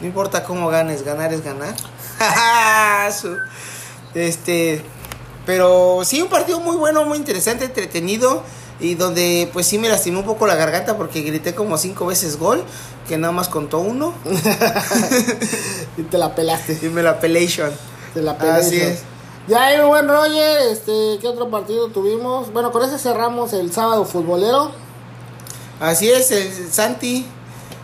[0.00, 1.74] No importa cómo ganes, ganar es ganar.
[4.14, 4.82] Este,
[5.46, 8.42] pero sí, un partido muy bueno, muy interesante, entretenido.
[8.80, 12.36] Y donde pues sí me lastimó un poco la garganta porque grité como cinco veces
[12.36, 12.64] gol,
[13.06, 14.14] que nada más contó uno.
[15.96, 16.78] Y te la pelaste.
[16.82, 17.70] y me la pelation.
[18.14, 18.66] Te la pelaste.
[18.66, 19.02] Así es.
[19.48, 22.52] Ya ahí, buen Roger, este, ¿qué otro partido tuvimos?
[22.52, 24.70] Bueno, con ese cerramos el sábado futbolero.
[25.80, 27.26] Así es, el Santi.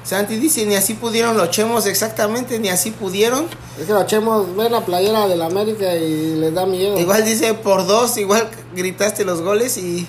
[0.09, 3.45] Santi dice, ni así pudieron los chemos, exactamente, ni así pudieron.
[3.79, 6.99] Es que lo echemos, ver la playera del América y les da miedo.
[6.99, 10.09] Igual dice, por dos, igual gritaste los goles y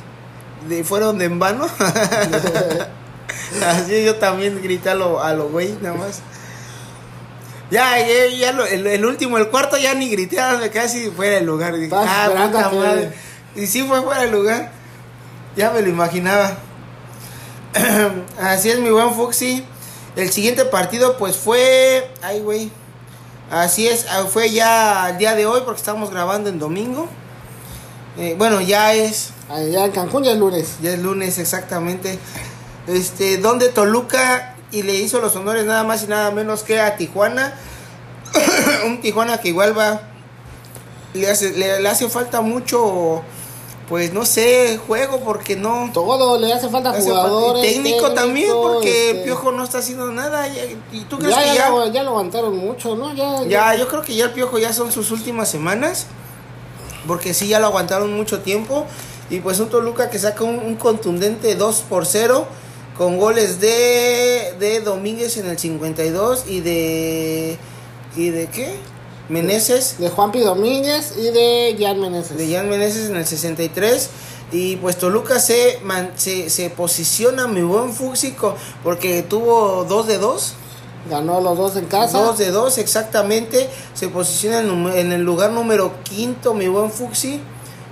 [0.70, 1.68] de, fueron de en vano.
[3.68, 6.22] así yo también grité a lo, a lo güey, nada más.
[7.70, 10.38] Ya, ya, ya lo- el, el último, el cuarto ya ni grité,
[10.74, 11.76] casi fuera del lugar.
[11.76, 13.12] Dije, ah, puta madre.
[13.54, 14.72] Y sí fue fuera del lugar.
[15.58, 16.58] Ya me lo imaginaba.
[18.40, 19.66] Así es, mi buen Fuxi.
[20.20, 22.12] El siguiente partido, pues fue.
[22.22, 22.70] Ay, güey.
[23.50, 27.08] Así es, ah, fue ya el día de hoy, porque estamos grabando en domingo.
[28.18, 29.30] Eh, bueno, ya es.
[29.50, 30.76] Allá en Cancún ya es lunes.
[30.82, 32.20] Ya es lunes, exactamente.
[32.88, 36.98] Este, donde Toluca y le hizo los honores nada más y nada menos que a
[36.98, 37.54] Tijuana.
[38.86, 40.02] Un Tijuana que igual va.
[41.14, 43.24] Le hace, le, le hace falta mucho.
[43.90, 45.90] Pues no sé, juego porque no.
[45.92, 47.66] Todo, le hace falta jugadores.
[47.66, 50.48] y técnico también, porque este, Piojo no está haciendo nada.
[50.48, 51.70] ¿Y, y tú crees Ya, que ya, ya.?
[51.72, 53.12] Lo, ya lo aguantaron mucho, ¿no?
[53.16, 56.06] Ya, Ya, yo creo que ya el Piojo ya son sus últimas semanas.
[57.08, 58.86] Porque sí, ya lo aguantaron mucho tiempo.
[59.32, 62.46] Y pues un Toluca que saca un, un contundente 2 por 0.
[62.96, 67.58] Con goles de, de Domínguez en el 52 y de...
[68.16, 68.76] ¿Y de qué?
[69.30, 69.96] Meneses.
[70.00, 72.38] De Juanpi Domínguez y de Jan Meneses.
[72.38, 74.10] De Jan Meneses en el 63.
[74.52, 80.18] Y pues Toluca se, man- se, se posiciona mi buen Fuxico porque tuvo 2 de
[80.18, 80.54] 2.
[81.10, 82.20] Ganó los dos en casa.
[82.22, 83.70] Dos de dos, exactamente.
[83.94, 87.40] Se posiciona en, en el lugar número quinto, mi buen Fuxi.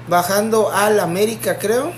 [0.09, 1.91] Bajando al América, creo.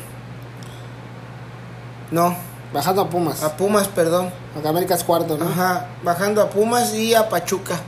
[2.11, 2.35] No,
[2.73, 3.41] Bajando a Pumas.
[3.43, 4.31] a Pumas, perdón.
[4.53, 5.45] Porque América es cuarto, ¿no?
[5.49, 7.79] Ajá, bajando a Pumas y a Pachuca.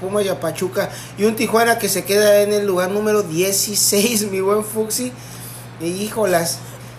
[0.00, 0.90] Pumas y a Pachuca.
[1.16, 5.12] Y un Tijuana que se queda en el lugar número 16, mi buen Fuxi.
[5.80, 6.58] Y híjolas.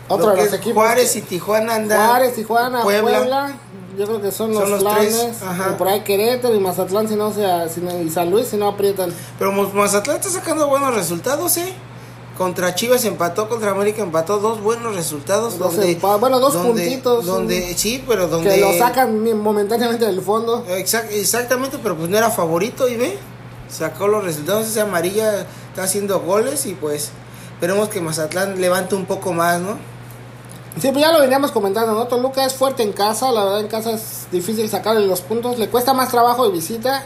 [0.09, 2.07] Otro de los equipos Juárez y Tijuana andan.
[2.07, 3.17] Juárez, Tijuana, Puebla.
[3.19, 3.51] Puebla.
[3.97, 5.09] Yo creo que son los, Son los planes.
[5.17, 5.37] tres.
[5.71, 8.55] Y por ahí Querétaro y Mazatlán, si no sea, si no- y San Luis, si
[8.55, 9.11] no aprietan.
[9.39, 11.73] Pero Mazatlán está sacando buenos resultados, ¿eh?
[12.37, 15.57] Contra Chivas empató, contra América empató, dos buenos resultados.
[15.57, 18.49] Dos donde, bueno, dos donde- puntitos, Donde, sí, pero donde...
[18.53, 20.63] Que lo sacan momentáneamente del fondo.
[20.69, 23.17] Exact- exactamente, pero pues no era favorito y ve,
[23.69, 24.67] sacó los resultados.
[24.67, 27.09] Esa amarilla está haciendo goles y pues
[27.53, 29.79] esperemos que Mazatlán levante un poco más, ¿no?
[30.79, 32.05] Sí, pues ya lo veníamos comentando, ¿no?
[32.05, 35.69] Toluca es fuerte en casa, la verdad en casa es difícil sacarle los puntos, le
[35.69, 37.03] cuesta más trabajo de visita.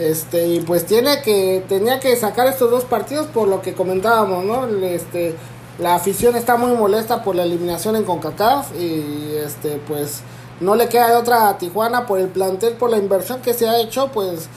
[0.00, 4.44] Este, y pues tiene que tenía que sacar estos dos partidos por lo que comentábamos,
[4.44, 4.66] ¿no?
[4.86, 5.34] Este,
[5.78, 10.22] la afición está muy molesta por la eliminación en CONCACAF y este pues
[10.60, 13.68] no le queda de otra a Tijuana por el plantel, por la inversión que se
[13.68, 14.48] ha hecho, pues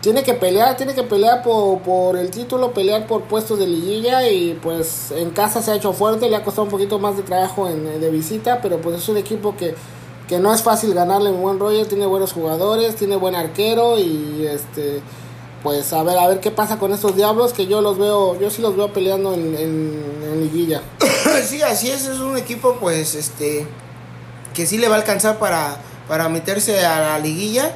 [0.00, 4.28] tiene que pelear, tiene que pelear por, por el título, pelear por puestos de liguilla
[4.28, 7.22] y pues en casa se ha hecho fuerte, le ha costado un poquito más de
[7.22, 9.74] trabajo en, de visita, pero pues es un equipo que,
[10.32, 14.46] que no es fácil ganarle en buen rollo, tiene buenos jugadores, tiene buen arquero y
[14.46, 15.02] este
[15.62, 18.48] pues a ver a ver qué pasa con estos diablos que yo los veo, yo
[18.48, 20.80] sí los veo peleando en, en, en liguilla.
[21.46, 23.66] sí, así es, es un equipo pues este
[24.54, 25.76] que sí le va a alcanzar para,
[26.08, 27.70] para meterse a la liguilla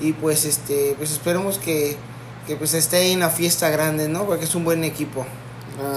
[0.00, 1.98] y pues este pues esperemos que,
[2.46, 4.24] que pues esté en la fiesta grande, ¿no?
[4.24, 5.26] Porque es un buen equipo.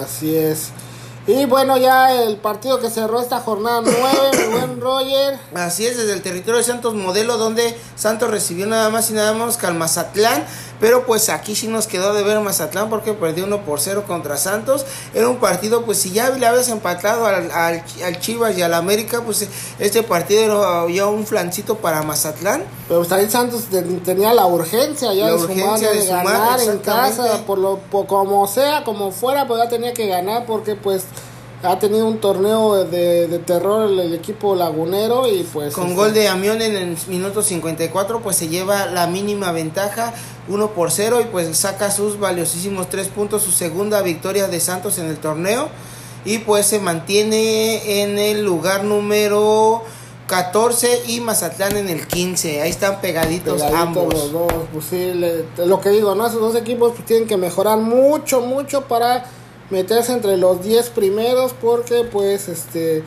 [0.04, 0.72] Así es.
[1.26, 3.98] Y bueno, ya el partido que cerró esta jornada 9,
[4.38, 5.40] mi buen Roger.
[5.56, 9.32] Así es, desde el territorio de Santos Modelo, donde Santos recibió nada más y nada
[9.32, 10.44] menos que al Mazatlán.
[10.80, 14.38] Pero pues aquí sí nos quedó de ver Mazatlán porque perdió 1 por 0 contra
[14.38, 14.86] Santos.
[15.14, 18.74] Era un partido, pues si ya le habías empatado al, al, al Chivas y al
[18.74, 19.48] América, pues
[19.80, 22.64] este partido era ya un flancito para Mazatlán.
[22.88, 26.08] Pero pues ahí Santos te- tenía la urgencia ya La de urgencia sumar, de de
[26.08, 30.08] sumar, ganar en casa, por lo por como sea, como fuera, pues ya tenía que
[30.08, 31.04] ganar porque pues
[31.64, 35.96] ha tenido un torneo de, de terror el, el equipo lagunero y pues Con este,
[35.96, 40.14] gol de Amión en el minuto 54, pues se lleva la mínima ventaja
[40.50, 44.98] 1 por 0 y pues saca sus valiosísimos 3 puntos, su segunda victoria de Santos
[44.98, 45.70] en el torneo
[46.26, 49.84] y pues se mantiene en el lugar número
[50.28, 52.62] 14 y Mazatlán en el 15.
[52.62, 54.14] Ahí están pegaditos, Pegaditos ambos.
[54.14, 56.26] los dos, pues sí, le- lo que digo, ¿no?
[56.26, 59.26] Esos dos equipos pues, tienen que mejorar mucho, mucho para
[59.70, 63.04] meterse entre los 10 primeros porque pues este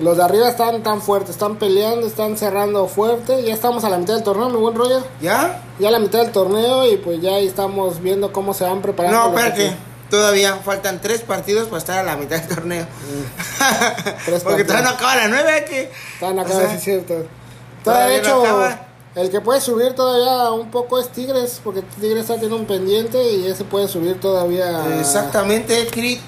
[0.00, 3.42] los de arriba están tan fuertes, están peleando, están cerrando fuerte.
[3.44, 5.02] Ya estamos a la mitad del torneo, mi buen Roger.
[5.20, 5.62] ¿Ya?
[5.78, 8.80] Ya a la mitad del torneo y pues ya ahí estamos viendo cómo se van
[8.80, 9.18] preparando.
[9.18, 9.76] No, espérate.
[10.08, 12.86] Todavía faltan tres partidos para estar a la mitad del torneo.
[14.24, 15.92] Tres Porque todavía no acaba la nueve, que.
[16.14, 17.26] Están acá, o sea, sí cierto.
[17.84, 18.89] todavía Todavía, de no acaba.
[19.14, 23.32] El que puede subir todavía un poco es Tigres, porque Tigres está tiene un pendiente
[23.32, 24.98] y ese puede subir todavía.
[25.00, 26.20] Exactamente, tri,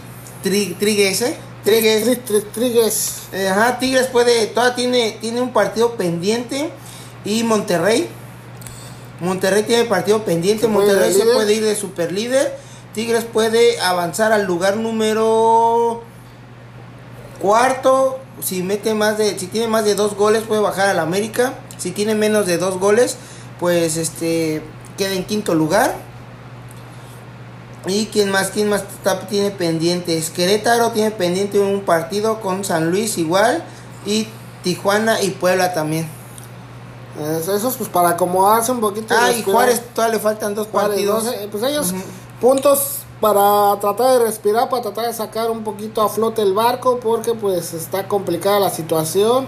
[0.43, 1.37] tri, Trigues, ¿eh?
[1.65, 2.07] Trigues.
[2.07, 3.15] Tri- tri- Tigres.
[3.33, 6.71] Eh, Ajá, Tigres puede, todavía tiene, tiene un partido pendiente.
[7.25, 8.09] Y Monterrey.
[9.21, 10.63] Monterrey tiene partido pendiente.
[10.67, 12.59] ¿Se puede ir Monterrey se puede ir de super líder.
[12.95, 16.03] Tigres puede avanzar al lugar número
[17.41, 18.19] cuarto.
[18.43, 21.55] Si mete más de, si tiene más de dos goles, puede bajar al América.
[21.83, 23.17] Si tiene menos de dos goles,
[23.59, 24.63] pues este
[24.97, 25.95] queda en quinto lugar.
[27.87, 28.51] ¿Y quién más?
[28.51, 30.31] ¿Quién más está- tiene pendientes?
[30.31, 33.65] Querétaro tiene pendiente un partido con San Luis igual.
[34.07, 34.29] Y
[34.63, 36.09] Tijuana y Puebla también.
[37.21, 39.15] Es- Esos, pues para acomodarse un poquito.
[39.19, 39.43] Ah, y.
[39.43, 41.25] Juárez todavía le faltan dos Juárez, partidos.
[41.25, 41.93] no sé, pues ellos,
[42.41, 47.01] puntos para tratar de respirar, para tratar de sacar un poquito a flote el barco,
[47.01, 49.47] porque pues está complicada la situación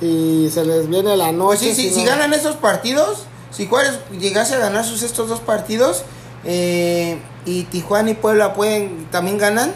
[0.00, 1.74] y se les viene la noche.
[1.74, 5.40] Sí, sí, si no- ganan esos partidos, si Juárez llegase a ganar sus estos dos
[5.40, 6.02] partidos,
[6.44, 9.72] eh, y Tijuana y Puebla pueden también ganan,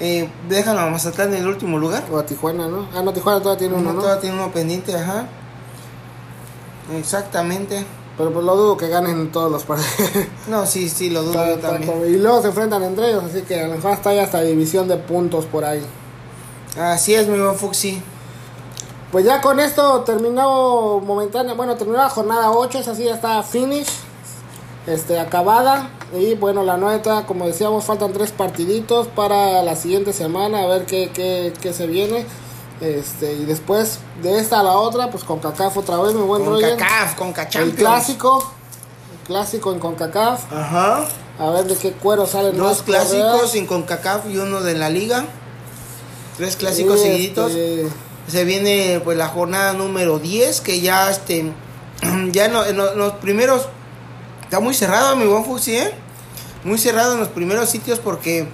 [0.00, 2.04] eh, dejan a Mazatlán en el último lugar.
[2.12, 2.88] O a Tijuana, ¿no?
[2.94, 4.00] Ah, no, Tijuana todavía tiene uno, Uno ¿no?
[4.00, 5.26] todavía tiene uno pendiente, ajá.
[6.96, 7.84] Exactamente.
[8.16, 10.10] Pero pues lo dudo que ganen todos los partidos.
[10.48, 11.92] No, sí, sí, lo dudo yo también.
[12.08, 14.88] y luego se enfrentan entre ellos, así que a lo mejor está ya hasta división
[14.88, 15.82] de puntos por ahí.
[16.80, 18.02] Así es, mi buen Fuxi.
[19.12, 23.42] Pues ya con esto terminó momentánea, bueno, terminó la jornada 8, es así, ya está
[23.42, 23.88] finish,
[24.86, 25.90] este, acabada.
[26.14, 30.84] Y bueno, la nueva, como decíamos, faltan tres partiditos para la siguiente semana, a ver
[30.86, 32.26] qué, qué, qué se viene.
[32.80, 36.44] Este, y después de esta a la otra, pues con CACAF otra vez, mi buen
[36.44, 36.76] Con Roger.
[36.76, 37.78] CACAF, con El Cachampions.
[37.78, 38.52] clásico,
[39.12, 41.04] el clásico en CONCACAF, Ajá.
[41.38, 44.90] a ver de qué cuero salen Dos más clásicos sin CONCACAF y uno de la
[44.90, 45.24] liga.
[46.36, 47.52] Tres clásicos Y, seguiditos.
[48.28, 51.52] Se viene pues la jornada número 10 que ya este
[52.32, 53.66] ya en, lo- en lo- en los primeros
[54.42, 55.90] está muy cerrado mi buen Fuxi, ¿eh?
[56.64, 58.46] Muy cerrado en los primeros sitios porque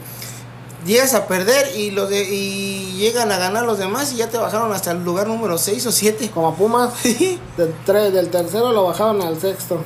[0.86, 4.36] llegas a perder y los de, y llegan a ganar los demás y ya te
[4.38, 6.30] bajaron hasta el lugar número 6 o 7.
[6.32, 7.38] como a Pumas, del,
[7.86, 9.82] tre- del tercero lo bajaron al sexto.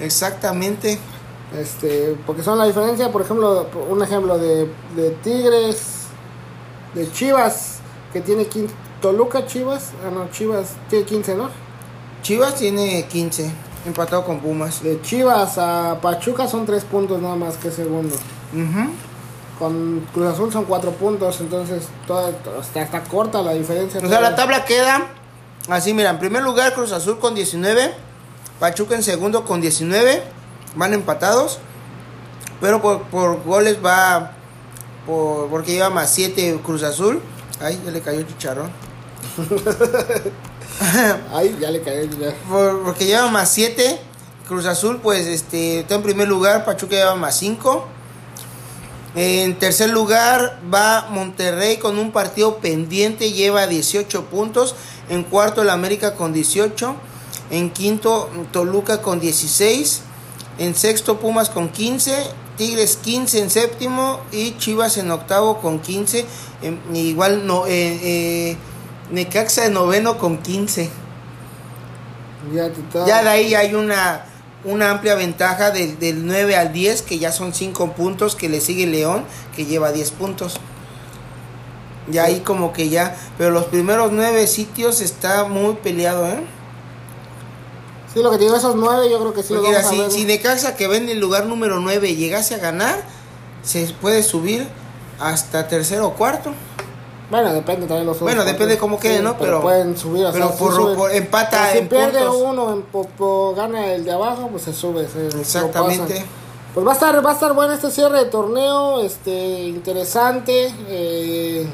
[0.00, 0.98] Exactamente.
[1.56, 5.78] Este, porque son la diferencia, por ejemplo, un ejemplo de, de Tigres,
[6.94, 7.78] de Chivas,
[8.12, 11.48] que tiene 15, Toluca Chivas, ah no, Chivas tiene 15, ¿no?
[12.22, 13.50] Chivas tiene 15,
[13.86, 14.82] empatado con Pumas.
[14.82, 18.14] De Chivas a Pachuca son 3 puntos nada más que segundo.
[19.58, 22.30] Con Cruz Azul son 4 puntos, entonces toda,
[22.60, 24.00] está, está corta la diferencia.
[24.02, 25.06] O sea, la tabla queda
[25.68, 27.94] así, mira, en primer lugar Cruz Azul con 19,
[28.58, 30.22] Pachuca en segundo con 19,
[30.76, 31.58] van empatados,
[32.60, 34.32] pero por, por goles va,
[35.06, 37.20] por, porque lleva más 7 Cruz Azul,
[37.60, 38.70] ay, ya le cayó el chicharrón,
[41.32, 41.80] Ay, ya le.
[41.82, 42.34] Ya.
[42.48, 43.98] Por- porque lleva más 7,
[44.48, 47.86] Cruz Azul pues este, está en primer lugar, Pachuca lleva más 5.
[49.16, 54.76] En tercer lugar va Monterrey con un partido pendiente, lleva 18 puntos.
[55.08, 56.94] En cuarto el América con 18.
[57.50, 60.02] En quinto Toluca con 16.
[60.58, 62.14] En sexto Pumas con 15.
[62.56, 64.20] Tigres 15 en séptimo.
[64.30, 66.24] Y Chivas en octavo con 15.
[66.62, 67.70] En- igual no, eh,
[68.52, 68.56] eh,
[69.10, 70.90] Necaxa en noveno con 15.
[73.06, 74.24] Ya, de ahí hay una,
[74.64, 78.60] una amplia ventaja del, del 9 al 10, que ya son 5 puntos, que le
[78.60, 80.58] sigue León, que lleva 10 puntos.
[82.08, 86.42] Ya ahí como que ya, pero los primeros 9 sitios está muy peleado, ¿eh?
[88.12, 89.98] Sí, lo que te digo, esos 9 yo creo que sí lo vamos a si,
[89.98, 90.10] ver.
[90.10, 92.96] si Necaxa que va en el lugar número 9 llegase a ganar,
[93.62, 94.66] se puede subir
[95.20, 96.52] hasta tercero o cuarto.
[97.30, 99.36] Bueno, depende también los otros Bueno, depende cómo quede, ¿no?
[99.38, 100.96] Pero- pueden subir, o pero sea, sí por- suben.
[100.96, 102.42] por- empata Pero si en pierde puntos.
[102.44, 102.82] uno, en
[103.54, 105.06] gana el de abajo, pues se sube.
[105.08, 106.24] se- Exactamente.
[106.74, 110.72] Pues va a estar, va a estar bueno este cierre de torneo, este, interesante.
[110.88, 111.66] eh,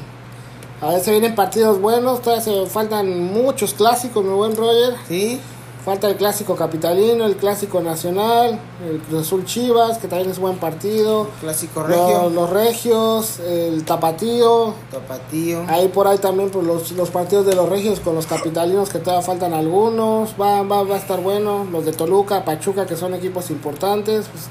[0.81, 4.95] a ver, se vienen partidos buenos, todavía se faltan muchos clásicos, mi buen Roger.
[5.07, 5.39] Sí,
[5.87, 10.57] Falta el clásico capitalino, el clásico nacional, el Cruz Azul Chivas, que también es buen
[10.57, 11.29] partido.
[11.39, 12.29] Clásico Los, regio.
[12.29, 14.73] los regios, el tapatío.
[14.91, 15.63] Tapatío.
[15.69, 18.99] Ahí por ahí también pues, los, los partidos de los regios con los capitalinos que
[18.99, 20.31] todavía faltan algunos.
[20.31, 21.65] Va, va, va a estar bueno.
[21.71, 24.25] Los de Toluca, Pachuca, que son equipos importantes.
[24.27, 24.43] Pues,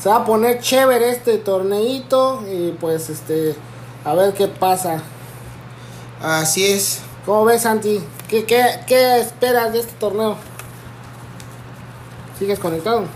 [0.00, 3.56] se va a poner chévere este torneito y pues este
[4.04, 5.02] a ver qué pasa.
[6.22, 7.00] Así es.
[7.26, 8.00] ¿Cómo ves, Santi?
[8.28, 10.36] ¿Qué, qué, qué esperas de este torneo?
[12.44, 13.06] ¿Sigues conectado?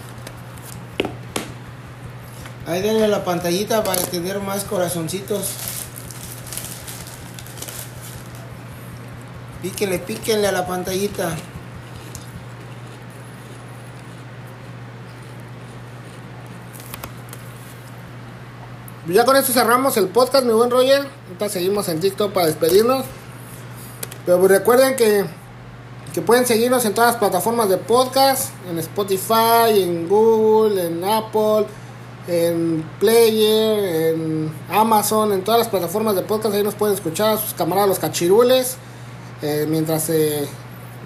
[2.66, 5.50] Ahí denle a la pantallita para tener más corazoncitos.
[9.60, 11.36] Píquenle, píquenle a la pantallita.
[19.08, 21.06] Ya con esto cerramos el podcast, mi buen Roger.
[21.26, 23.04] Ahorita seguimos en TikTok para despedirnos.
[24.24, 25.26] Pero pues recuerden que,
[26.18, 31.64] que pueden seguirnos en todas las plataformas de podcast, en Spotify, en Google, en Apple,
[32.26, 36.56] en Player, en Amazon, en todas las plataformas de podcast.
[36.56, 38.78] Ahí nos pueden escuchar a sus camaradas los cachirules
[39.42, 40.48] eh, mientras eh,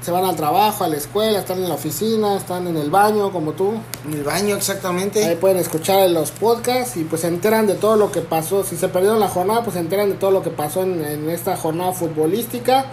[0.00, 3.30] se van al trabajo, a la escuela, están en la oficina, están en el baño
[3.32, 3.74] como tú.
[4.06, 5.22] En el baño, exactamente.
[5.26, 8.64] Ahí pueden escuchar los podcasts y pues se enteran de todo lo que pasó.
[8.64, 11.28] Si se perdieron la jornada, pues se enteran de todo lo que pasó en, en
[11.28, 12.86] esta jornada futbolística.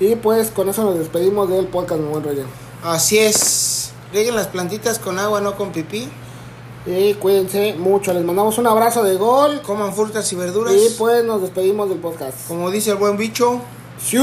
[0.00, 2.46] Y pues con eso nos despedimos del podcast, mi buen Roger.
[2.82, 3.92] Así es.
[4.12, 6.08] Rieguen las plantitas con agua, no con pipí.
[6.86, 8.12] Y cuídense mucho.
[8.12, 9.62] Les mandamos un abrazo de gol.
[9.62, 10.74] Coman frutas y verduras.
[10.74, 12.46] Y pues nos despedimos del podcast.
[12.46, 13.60] Como dice el buen bicho.
[13.98, 14.22] ¡Siu!